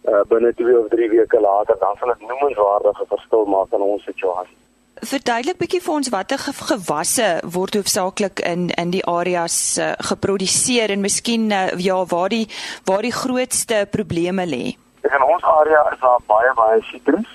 uh 0.09 0.23
binne 0.29 0.53
2 0.53 0.79
of 0.79 0.87
3 0.87 1.09
weke 1.09 1.39
later 1.39 1.75
dan 1.79 1.95
sal 1.99 2.07
dit 2.07 2.27
noemenswaardige 2.27 3.05
verskil 3.07 3.45
maak 3.45 3.71
in 3.71 3.81
ons 3.81 4.03
situasie. 4.03 4.57
Verduidelik 4.99 5.55
bietjie 5.61 5.79
vir 5.79 5.93
ons 5.95 6.09
watter 6.11 6.41
gewasse 6.43 7.27
word 7.55 7.77
hoofsaaklik 7.77 8.41
in 8.43 8.67
in 8.75 8.89
die 8.91 9.03
areas 9.07 9.77
uh, 9.79 9.93
geproduseer 10.09 10.91
en 10.91 10.99
miskien 10.99 11.45
uh, 11.55 11.71
ja 11.79 12.01
waar 12.11 12.27
die 12.33 12.47
waar 12.89 13.05
die 13.07 13.13
grootste 13.15 13.85
probleme 13.91 14.43
lê. 14.45 14.75
In 15.07 15.23
ons 15.23 15.43
area 15.43 15.85
is 15.93 16.01
daar 16.01 16.19
baie 16.27 16.51
baie 16.57 16.81
sitrus 16.89 17.29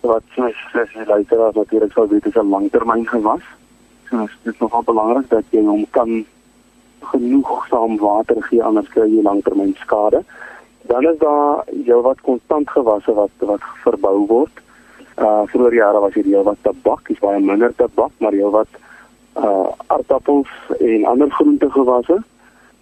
wat 0.00 0.24
soos 0.36 0.62
soos 0.72 0.94
die 0.94 1.04
luisteraars 1.04 1.58
natuurlik 1.60 1.92
sou 1.92 2.06
weet 2.08 2.26
is 2.26 2.40
'n 2.40 2.48
langtermyn 2.48 3.04
gewas. 3.06 3.44
So 4.08 4.24
dit 4.44 4.54
is 4.54 4.60
nogal 4.60 4.82
belangrik 4.82 5.28
dat 5.28 5.44
jy 5.50 5.64
hom 5.66 5.84
kan 5.90 6.24
genoegsaam 7.12 7.98
water 7.98 8.40
gee 8.48 8.62
anders 8.62 8.88
kry 8.88 9.04
jy 9.04 9.22
langtermyn 9.22 9.76
skade. 9.84 10.24
Dan 10.88 11.04
is 11.12 11.18
daar 11.18 11.64
jou 11.84 12.00
wat 12.02 12.20
konstant 12.20 12.70
gewasse 12.70 13.12
wat 13.12 13.30
wat 13.38 13.60
verbou 13.84 14.26
word 14.26 14.64
uh 15.20 15.42
vroeër 15.52 15.74
jare 15.74 16.00
was 16.00 16.14
hier 16.14 16.42
wat 16.42 16.62
tabak, 16.62 17.08
is 17.10 17.18
baie 17.18 17.40
minder 17.40 17.72
tabak, 17.76 18.12
maar 18.18 18.34
jy 18.34 18.48
wat 18.50 18.80
uh 19.36 19.68
aardappels 19.86 20.48
en 20.78 21.04
ander 21.04 21.30
groente 21.30 21.70
gewasse 21.70 22.22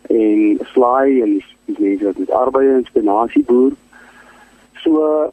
en 0.09 0.61
slaai 0.73 1.23
en 1.23 1.35
dis 1.35 1.79
mense 1.79 2.05
wat 2.05 2.19
met 2.19 2.31
arbeid 2.31 2.71
en 2.71 2.85
spinasie 2.85 3.45
boer. 3.45 3.75
So 4.83 5.33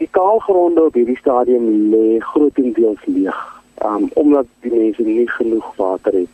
die 0.00 0.08
kaalgronde 0.10 0.88
op 0.88 0.96
hierdie 0.98 1.18
stadium 1.20 1.68
lê 1.92 2.18
grootendeels 2.32 3.04
leeg. 3.04 3.38
Um 3.84 4.08
omdat 4.14 4.48
die 4.64 4.72
mense 4.72 5.02
nie 5.02 5.28
genoeg 5.30 5.68
water 5.76 6.12
het 6.12 6.32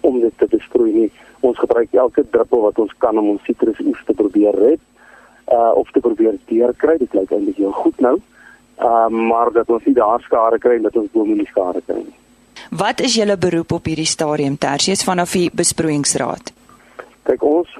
om 0.00 0.20
dit 0.20 0.32
te 0.38 0.48
besproei 0.50 0.92
nie. 0.92 1.10
Ons 1.40 1.58
gebruik 1.58 1.92
elke 1.92 2.24
druppel 2.30 2.64
wat 2.64 2.78
ons 2.78 2.96
kan 2.98 3.18
om 3.18 3.34
ons 3.36 3.44
sitrusoes 3.44 4.02
te 4.04 4.16
probeer 4.16 4.56
red 4.56 4.82
uh 5.52 5.72
of 5.76 5.90
te 5.92 6.00
probeer 6.00 6.40
deurkry. 6.50 6.98
Dit 6.98 7.14
lyk 7.14 7.30
eintlik 7.30 7.60
heel 7.60 7.76
goed 7.84 8.00
nou. 8.00 8.16
Ehm 8.78 9.14
uh, 9.14 9.28
maar 9.28 9.52
dat 9.52 9.68
ons 9.68 9.84
nie 9.84 9.94
daar 9.94 10.20
skade 10.20 10.58
kry 10.58 10.78
dat 10.82 10.96
ons 10.96 11.10
bome 11.12 11.34
nie 11.34 11.48
skade 11.50 11.82
kry 11.86 11.98
nie. 11.98 12.16
Wat 12.70 13.00
is 13.00 13.14
julle 13.14 13.36
beroep 13.36 13.72
op 13.72 13.86
hierdie 13.90 14.06
stadium 14.06 14.58
Tersius 14.58 15.04
vanaf 15.04 15.32
die 15.32 15.50
besproeiingsraad? 15.50 16.52
Kyk 17.22 17.42
ons 17.42 17.78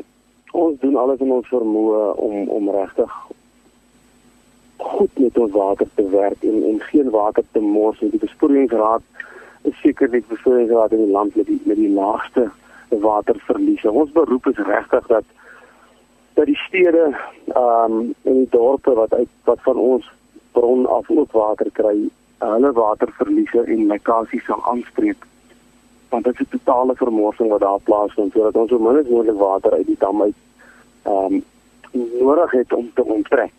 ons 0.52 0.80
doen 0.80 0.96
alles 0.96 1.20
in 1.20 1.30
ons 1.32 1.50
vermoë 1.52 2.02
om 2.16 2.48
om 2.48 2.70
regtig 2.74 3.14
goed 4.78 5.18
met 5.18 5.38
ons 5.38 5.52
water 5.52 5.86
te 5.94 6.08
werk 6.10 6.42
en 6.50 6.62
en 6.72 6.80
geen 6.90 7.10
water 7.10 7.44
te 7.52 7.60
mors 7.60 8.00
nie. 8.00 8.10
Die 8.10 8.24
besproeiingsraad 8.26 9.02
is 9.70 9.80
seker 9.82 10.10
die 10.10 10.24
besproeiingsraad 10.28 10.92
in 10.96 11.04
die 11.04 11.12
land 11.12 11.36
met 11.36 11.46
die 11.46 11.60
met 11.64 11.76
die 11.76 11.92
laagste 11.94 12.50
waterverliese. 12.88 13.90
Ons 13.90 14.10
beroep 14.12 14.46
is 14.46 14.62
regtig 14.66 15.06
dat 15.06 15.24
dat 16.34 16.46
die 16.46 16.60
stede 16.66 17.10
ehm 17.12 17.92
um, 17.92 18.14
en 18.22 18.42
die 18.42 18.50
dorpe 18.50 18.94
wat 18.94 19.14
uit 19.14 19.28
wat 19.44 19.62
van 19.62 19.76
ons 19.76 20.10
bron 20.58 20.86
af 20.86 21.10
ook 21.10 21.32
water 21.32 21.70
kry, 21.72 21.98
hulle 22.38 22.72
waterverliese 22.72 23.62
en 23.66 23.86
lekkasies 23.92 24.44
sal 24.44 24.64
aanspreek. 24.72 25.26
Want 26.08 26.24
dit 26.24 26.40
is 26.40 26.46
'n 26.46 26.50
totale 26.56 26.94
vermorsing 26.94 27.48
wat 27.48 27.60
daar 27.60 27.80
plaasvind 27.80 28.32
sodat 28.32 28.56
ons 28.56 28.70
so 28.70 28.78
min 28.78 28.98
as 28.98 29.08
moontlik 29.08 29.38
water 29.38 29.72
uit 29.72 29.86
die 29.86 29.98
dam 29.98 30.22
uit 30.22 30.38
ehm 31.02 31.34
um, 31.34 31.44
nodig 32.20 32.50
het 32.50 32.72
om 32.72 32.90
te 32.94 33.04
onttrek. 33.04 33.52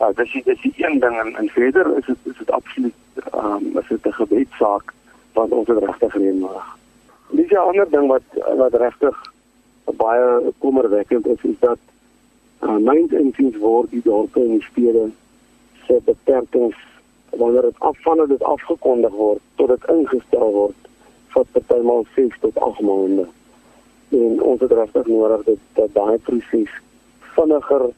Uh, 0.00 0.06
dit 0.14 0.26
is 0.44 0.60
die 0.60 0.74
een 0.76 0.98
ding 0.98 1.16
en, 1.20 1.36
en 1.36 1.48
verder 1.48 1.96
is 1.96 2.06
dit 2.06 2.16
is 2.22 2.38
dit 2.38 2.50
absoluut 2.50 2.94
ehm 3.32 3.46
um, 3.46 3.78
is 3.78 3.88
dit 3.88 4.06
'n 4.06 4.12
gebedssaak 4.12 4.92
wat 5.32 5.50
ons 5.50 5.68
regtig 5.68 6.14
reën 6.14 6.38
nodig. 6.38 6.76
Dis 7.28 7.50
'n 7.50 7.56
ander 7.56 7.90
ding 7.90 8.06
wat 8.06 8.26
wat 8.56 8.74
regtig 8.74 9.32
baie 9.84 10.52
kommerwekkend 10.58 11.26
is 11.26 11.42
is 11.42 11.58
dat 11.58 11.78
uh, 12.62 12.76
myns 12.76 13.12
en 13.12 13.32
sins 13.36 13.56
word 13.56 13.90
die 13.90 14.02
dorpe 14.02 14.40
en 14.40 14.50
die 14.58 14.66
stede 14.70 15.10
se 15.86 16.00
beperkings 16.04 16.76
wanneer 17.30 17.62
dit 17.62 17.78
afvanne 17.78 18.26
dit 18.26 18.42
afgekondig 18.42 19.12
word 19.12 19.40
tot 19.54 19.68
dit 19.68 19.88
ingestel 19.96 20.50
word 20.52 20.90
vat 21.34 21.50
partymal 21.52 22.06
6 22.14 22.36
tot 22.40 22.58
8 22.58 22.80
maande. 22.80 23.26
En 24.08 24.42
ons 24.42 24.60
het 24.60 24.72
regtig 24.72 25.06
nodig 25.06 25.42
dat 25.48 25.62
dat 25.78 25.94
daai 25.94 26.18
proses 26.18 26.70
vinniger 27.34 27.88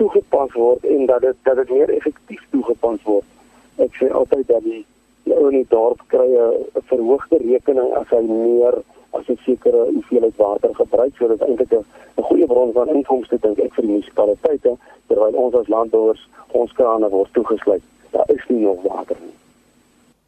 toegepas 0.00 0.52
word 0.52 0.84
en 0.84 1.06
dat 1.06 1.20
dit 1.20 1.36
dat 1.42 1.56
dit 1.56 1.70
meer 1.70 1.92
effektief 1.98 2.46
toegepas 2.50 3.02
word. 3.04 3.28
Ek 3.76 3.94
sê 4.00 4.08
altyd 4.08 4.48
dat 4.48 4.64
die 4.64 4.84
ou 5.32 5.50
in 5.50 5.60
die 5.60 5.68
dorp 5.68 6.00
kry 6.14 6.28
'n 6.36 6.82
verhoogde 6.88 7.38
rekening 7.44 7.92
as 8.00 8.08
hy 8.10 8.22
meer 8.26 8.82
as 9.12 9.28
'n 9.28 9.38
sekere 9.44 9.82
hoeveelheid 9.94 10.36
water 10.36 10.74
gebruik, 10.74 11.12
so 11.16 11.28
dit 11.28 11.40
is 11.40 11.46
eintlik 11.48 11.72
'n 11.72 12.22
goeie 12.22 12.46
bron 12.46 12.72
van 12.72 12.88
inkomste 12.88 13.38
dink 13.40 13.58
ek 13.58 13.74
vir 13.74 13.84
die 13.84 13.92
munisipaliteite 13.92 14.76
terwyl 15.06 15.34
ons 15.44 15.54
as 15.54 15.68
landbouers 15.68 16.28
ons 16.52 16.72
krane 16.72 17.08
word 17.08 17.32
toegesluit. 17.32 17.82
Daar 18.10 18.28
is 18.36 18.44
nie 18.48 18.64
nog 18.64 18.82
water 18.82 19.16
nie. 19.20 19.32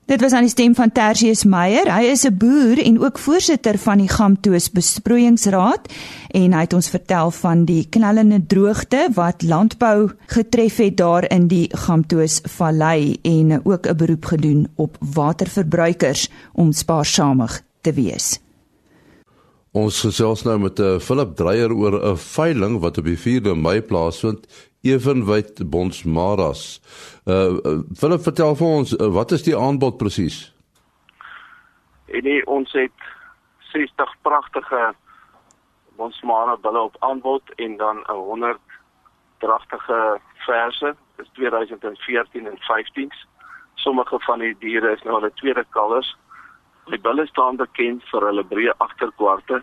Dit 0.04 0.20
was 0.20 0.32
aan 0.32 0.44
die 0.44 0.52
stem 0.52 0.74
van 0.76 0.92
Tertius 0.92 1.46
Meyer. 1.48 1.88
Hy 1.88 2.10
is 2.12 2.26
'n 2.28 2.36
boer 2.36 2.78
en 2.84 3.00
ook 3.00 3.18
voorsitter 3.18 3.78
van 3.78 3.98
die 3.98 4.08
Gamtoos 4.08 4.70
Besproeiingsraad 4.70 5.92
en 6.30 6.52
hy 6.52 6.60
het 6.60 6.72
ons 6.72 6.88
vertel 6.88 7.30
van 7.30 7.64
die 7.64 7.86
knallende 7.88 8.46
droogte 8.46 9.08
wat 9.14 9.42
landbou 9.42 10.10
getref 10.26 10.76
het 10.76 10.96
daar 10.96 11.24
in 11.30 11.48
die 11.48 11.68
Gamtoos 11.72 12.40
Vallei 12.42 13.16
en 13.22 13.60
ook 13.64 13.86
'n 13.86 13.96
beroep 13.96 14.24
gedoen 14.24 14.68
op 14.76 14.96
waterverbruikers 15.00 16.30
om 16.52 16.72
spaarsamig 16.72 17.62
te 17.80 17.92
wees. 17.92 18.43
Ons 19.74 19.96
gesels 20.04 20.44
nou 20.46 20.54
met 20.62 20.78
uh, 20.78 21.00
Philip 21.02 21.32
Dreyer 21.34 21.72
oor 21.74 21.94
'n 21.98 22.16
veiling 22.16 22.76
wat 22.78 22.98
op 22.98 23.06
die 23.10 23.18
4de 23.18 23.54
Mei 23.58 23.80
plaasvind 23.82 24.46
ewenwyd 24.86 25.70
Bonsmaras. 25.70 26.62
Uh, 27.26 27.34
uh 27.34 27.80
Philip 27.98 28.22
vertel 28.22 28.54
vir 28.54 28.66
ons 28.66 28.92
uh, 28.94 29.08
wat 29.10 29.32
is 29.32 29.42
die 29.42 29.56
aanbod 29.58 29.96
presies? 29.98 30.54
En 32.06 32.22
nee, 32.22 32.46
ons 32.46 32.72
het 32.72 33.00
60 33.72 34.14
pragtige 34.22 34.94
Bonsmara 35.96 36.56
bulle 36.56 36.80
op 36.80 36.96
aanbod 37.00 37.42
en 37.56 37.76
dan 37.76 37.96
'n 38.06 38.22
100 38.30 38.58
dragtige 39.38 40.20
verse. 40.46 40.94
Dis 41.16 41.30
2014 41.32 42.46
en 42.46 42.58
15s. 42.70 43.26
Sommige 43.74 44.20
van 44.20 44.38
die 44.38 44.56
diere 44.58 44.94
is 44.94 45.02
nou 45.02 45.14
hulle 45.14 45.32
tweede 45.34 45.64
kalvers. 45.70 46.16
Die 46.92 47.00
bulle 47.00 47.26
staan 47.26 47.56
bekend 47.56 48.04
vir 48.10 48.26
hulle 48.28 48.44
breë 48.44 48.74
agterkwarte 48.84 49.62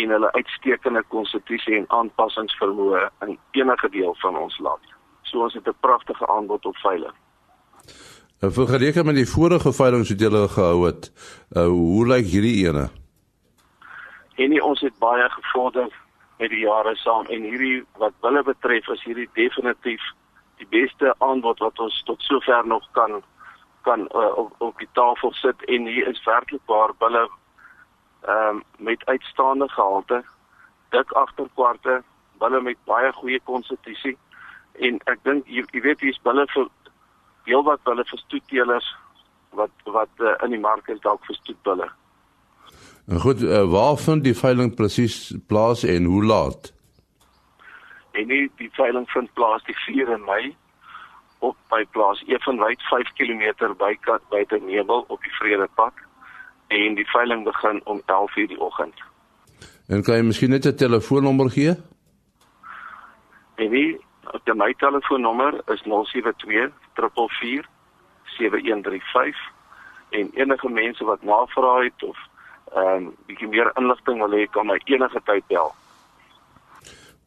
en 0.00 0.14
hulle 0.14 0.30
uitstekende 0.32 1.02
konstitusie 1.12 1.76
en 1.76 1.88
aanpassingsvermoë 1.88 3.02
in 3.26 3.36
enige 3.60 3.90
deel 3.92 4.16
van 4.22 4.36
ons 4.36 4.58
land. 4.58 4.94
So 5.28 5.44
ons 5.44 5.54
het 5.54 5.68
'n 5.68 5.76
pragtige 5.80 6.26
aanbod 6.26 6.66
op 6.66 6.76
veiling. 6.76 7.14
En 8.40 8.52
vir 8.52 8.66
gereken 8.66 9.06
met 9.06 9.14
die 9.14 9.28
vorige 9.28 9.72
veilings 9.72 10.08
wat 10.08 10.20
julle 10.20 10.48
gehou 10.48 10.86
het, 10.86 11.12
uh, 11.56 11.66
hoe 11.66 12.06
lyk 12.06 12.26
hierdie 12.26 12.66
ene? 12.66 12.88
En 14.34 14.48
nie, 14.50 14.64
ons 14.64 14.80
het 14.80 14.98
baie 14.98 15.28
gevorder 15.30 15.88
met 16.38 16.50
die 16.50 16.64
jare 16.64 16.96
saam 16.96 17.26
en 17.26 17.42
hierdie 17.42 17.84
wat 17.98 18.12
bulle 18.20 18.42
betref 18.42 18.88
is 18.88 19.04
hierdie 19.04 19.28
definitief 19.32 20.02
die 20.56 20.66
beste 20.70 21.14
aanbod 21.18 21.58
wat 21.58 21.78
ons 21.78 22.02
tot 22.08 22.22
sover 22.22 22.66
nog 22.66 22.88
kan 22.98 23.22
kan 23.82 24.08
uh, 24.14 24.36
op 24.36 24.54
op 24.58 24.78
die 24.78 24.88
tafel 24.92 25.32
sit 25.32 25.64
en 25.64 25.86
hier 25.86 26.08
is 26.08 26.24
werklik 26.24 26.62
waar 26.66 26.94
bulle 26.98 27.28
ehm 28.22 28.48
um, 28.48 28.62
met 28.78 29.06
uitstaande 29.06 29.68
gehalte, 29.68 30.22
dik 30.90 31.12
agterkwarte, 31.12 32.02
bulle 32.38 32.60
met 32.60 32.78
baie 32.84 33.12
goeie 33.12 33.40
konstitusie 33.44 34.16
en 34.72 35.00
ek 35.10 35.24
dink 35.26 35.46
jy, 35.46 35.64
jy 35.72 35.80
weet 35.80 36.00
hier's 36.00 36.20
bulle 36.22 36.46
vir 36.54 36.68
heelwat 37.48 37.82
bulle 37.88 38.04
vir 38.10 38.22
stoetteelers 38.24 38.94
wat 39.58 39.90
wat 39.96 40.22
uh, 40.22 40.36
in 40.44 40.54
die 40.54 40.62
mark 40.62 40.88
is 40.88 41.02
dalk 41.04 41.24
vir 41.26 41.36
stoetbulle. 41.40 41.88
En 43.10 43.20
goed, 43.20 43.42
uh, 43.42 43.64
waar 43.70 43.98
vind 43.98 44.24
die 44.24 44.36
veiling 44.38 44.74
presies 44.78 45.34
plaas 45.50 45.82
en 45.84 46.04
hoe 46.04 46.24
laat? 46.24 46.72
En 48.12 48.28
nie, 48.28 48.46
die 48.60 48.70
veiling 48.78 49.08
vind 49.10 49.32
plaas 49.34 49.64
die 49.66 49.76
4 49.84 50.18
Mei 50.24 50.54
op 51.42 51.56
by 51.68 51.82
plaas 51.94 52.22
Evenwyd 52.26 52.82
5 52.90 53.12
km 53.18 53.74
by 53.78 53.98
buite 54.30 54.58
Nebel 54.62 55.04
op 55.08 55.22
die 55.22 55.34
Vredepad 55.38 55.94
en 56.68 56.94
die 56.94 57.08
veiling 57.10 57.44
begin 57.44 57.80
om 57.84 58.02
11:00 58.06 58.46
die 58.46 58.60
oggend. 58.60 58.94
En 59.88 60.02
kan 60.02 60.14
jy 60.16 60.22
miskien 60.22 60.50
net 60.50 60.66
'n 60.66 60.76
telefoonnommer 60.76 61.50
gee? 61.50 61.74
Op 64.32 64.54
my 64.54 64.74
telefoonnommer 64.74 65.60
is 65.66 65.82
072 65.82 66.72
444 66.94 67.68
7135 68.24 69.36
en 70.10 70.30
enige 70.34 70.68
mense 70.68 71.04
wat 71.04 71.22
navraag 71.22 71.82
het 71.82 72.02
of 72.02 72.18
ehm 72.74 72.96
um, 72.96 73.14
bietjie 73.26 73.48
meer 73.48 73.70
inligting 73.74 74.18
wil 74.18 74.32
hê 74.38 74.46
kan 74.50 74.66
my 74.66 74.80
enige 74.84 75.20
tyd 75.24 75.46
bel. 75.46 75.74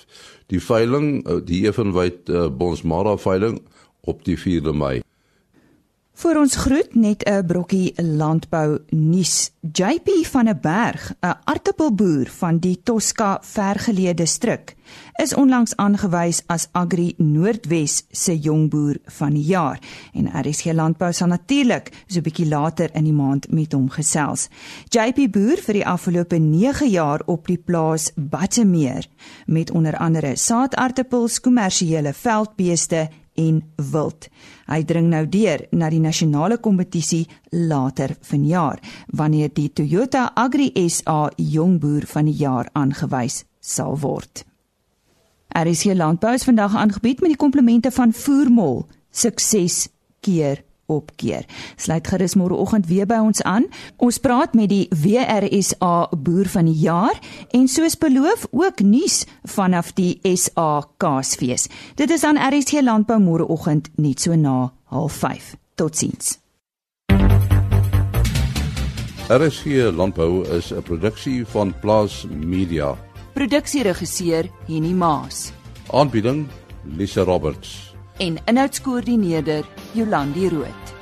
Die 0.49 0.61
veiling, 0.65 1.21
eh, 1.21 1.37
die 1.45 1.69
evenwyd 1.69 2.25
uh, 2.33 2.49
Bonsmara 2.49 3.13
veiling 3.21 3.61
op 4.01 4.25
die 4.25 4.33
4de 4.39 4.73
Mei. 4.73 5.05
Vir 6.21 6.37
ons 6.41 6.55
groet 6.57 6.95
net 6.95 7.23
'n 7.25 7.45
brokkie 7.45 7.93
landbou 8.01 8.79
nuus. 8.89 9.51
JP 9.61 10.25
van 10.33 10.49
'n 10.49 10.59
berg, 10.61 11.13
'n 11.21 11.37
aartappelboer 11.45 12.29
van 12.29 12.59
die 12.59 12.81
Tosca 12.83 13.39
vergeleë 13.41 14.13
distrik, 14.13 14.75
is 15.21 15.35
onlangs 15.37 15.75
aangewys 15.77 16.39
as 16.49 16.63
Agri 16.73 17.11
Noordwes 17.17 17.99
se 18.11 18.33
jongboer 18.41 18.97
van 19.19 19.35
die 19.37 19.43
jaar 19.45 19.77
en 20.17 20.29
RSG 20.33 20.73
Landbou 20.73 21.11
sal 21.13 21.29
natuurlik 21.29 21.91
so 22.07 22.19
'n 22.19 22.23
bietjie 22.23 22.47
later 22.47 22.89
in 22.95 23.03
die 23.03 23.13
maand 23.13 23.51
met 23.51 23.73
hom 23.73 23.89
gesels. 23.89 24.49
JP 24.89 25.31
boer 25.31 25.57
vir 25.61 25.73
die 25.73 25.85
afgelope 25.85 26.37
9 26.37 26.89
jaar 26.89 27.21
op 27.25 27.47
die 27.47 27.57
plaas 27.57 28.11
Battemeer 28.15 29.07
met 29.45 29.71
onder 29.71 29.97
andere 29.97 30.35
saadaartappels, 30.35 31.39
kommersiële 31.39 32.13
veldbeeste 32.13 33.09
en 33.35 33.63
wild. 33.75 34.27
Hy 34.67 34.83
dring 34.83 35.09
nou 35.09 35.29
deur 35.29 35.67
na 35.71 35.89
die 35.89 35.99
nasionale 35.99 36.57
kompetisie 36.57 37.27
later 37.49 38.15
vanjaar 38.21 38.79
wanneer 39.07 39.49
die 39.53 39.73
Toyota 39.73 40.31
Agri 40.33 40.71
SA 40.87 41.29
jongboer 41.35 42.05
van 42.05 42.25
die 42.25 42.37
jaar 42.37 42.69
aangewys 42.73 43.43
sal 43.59 43.99
word. 43.99 44.50
RC 45.51 45.93
Landbou 45.93 46.33
is 46.33 46.43
vandag 46.43 46.75
aangebied 46.75 47.19
met 47.19 47.29
die 47.29 47.37
komplemente 47.37 47.91
van 47.91 48.13
Voermol. 48.13 48.85
Sukses 49.11 49.87
keer 50.19 50.63
op 50.85 51.11
keer. 51.15 51.45
Sluit 51.75 52.07
gerus 52.07 52.35
môreoggend 52.35 52.87
weer 52.87 53.07
by 53.07 53.19
ons 53.23 53.41
aan. 53.47 53.67
Ons 53.97 54.19
praat 54.23 54.55
met 54.57 54.69
die 54.71 54.87
WRSA 54.91 56.09
boer 56.17 56.51
van 56.51 56.67
die 56.67 56.79
jaar 56.83 57.19
en 57.55 57.67
soos 57.71 57.97
beloof 57.97 58.47
ook 58.51 58.83
nuus 58.83 59.23
vanaf 59.55 59.93
die 59.95 60.19
SA 60.35 60.83
Kaasfees. 60.97 61.67
Dit 61.95 62.11
is 62.11 62.23
aan 62.27 62.39
RSC 62.39 62.81
Landbou 62.83 63.19
môreoggend 63.19 63.91
net 63.95 64.21
so 64.21 64.35
na 64.35 64.71
05:30. 64.91 65.55
Totsiens. 65.75 66.39
RSC 69.31 69.91
Landbou 69.95 70.43
is 70.57 70.71
'n 70.73 70.81
produksie 70.81 71.45
van 71.45 71.73
Plaas 71.79 72.25
Media. 72.29 73.10
Produksieregisseur 73.33 74.49
Henny 74.67 74.93
Maas. 74.93 75.53
Aanbieding 75.93 76.47
Lisa 76.97 77.23
Roberts 77.23 77.91
en 78.21 78.37
inhoudskoördineerder 78.45 79.65
Jolandi 79.93 80.49
Root. 80.49 81.00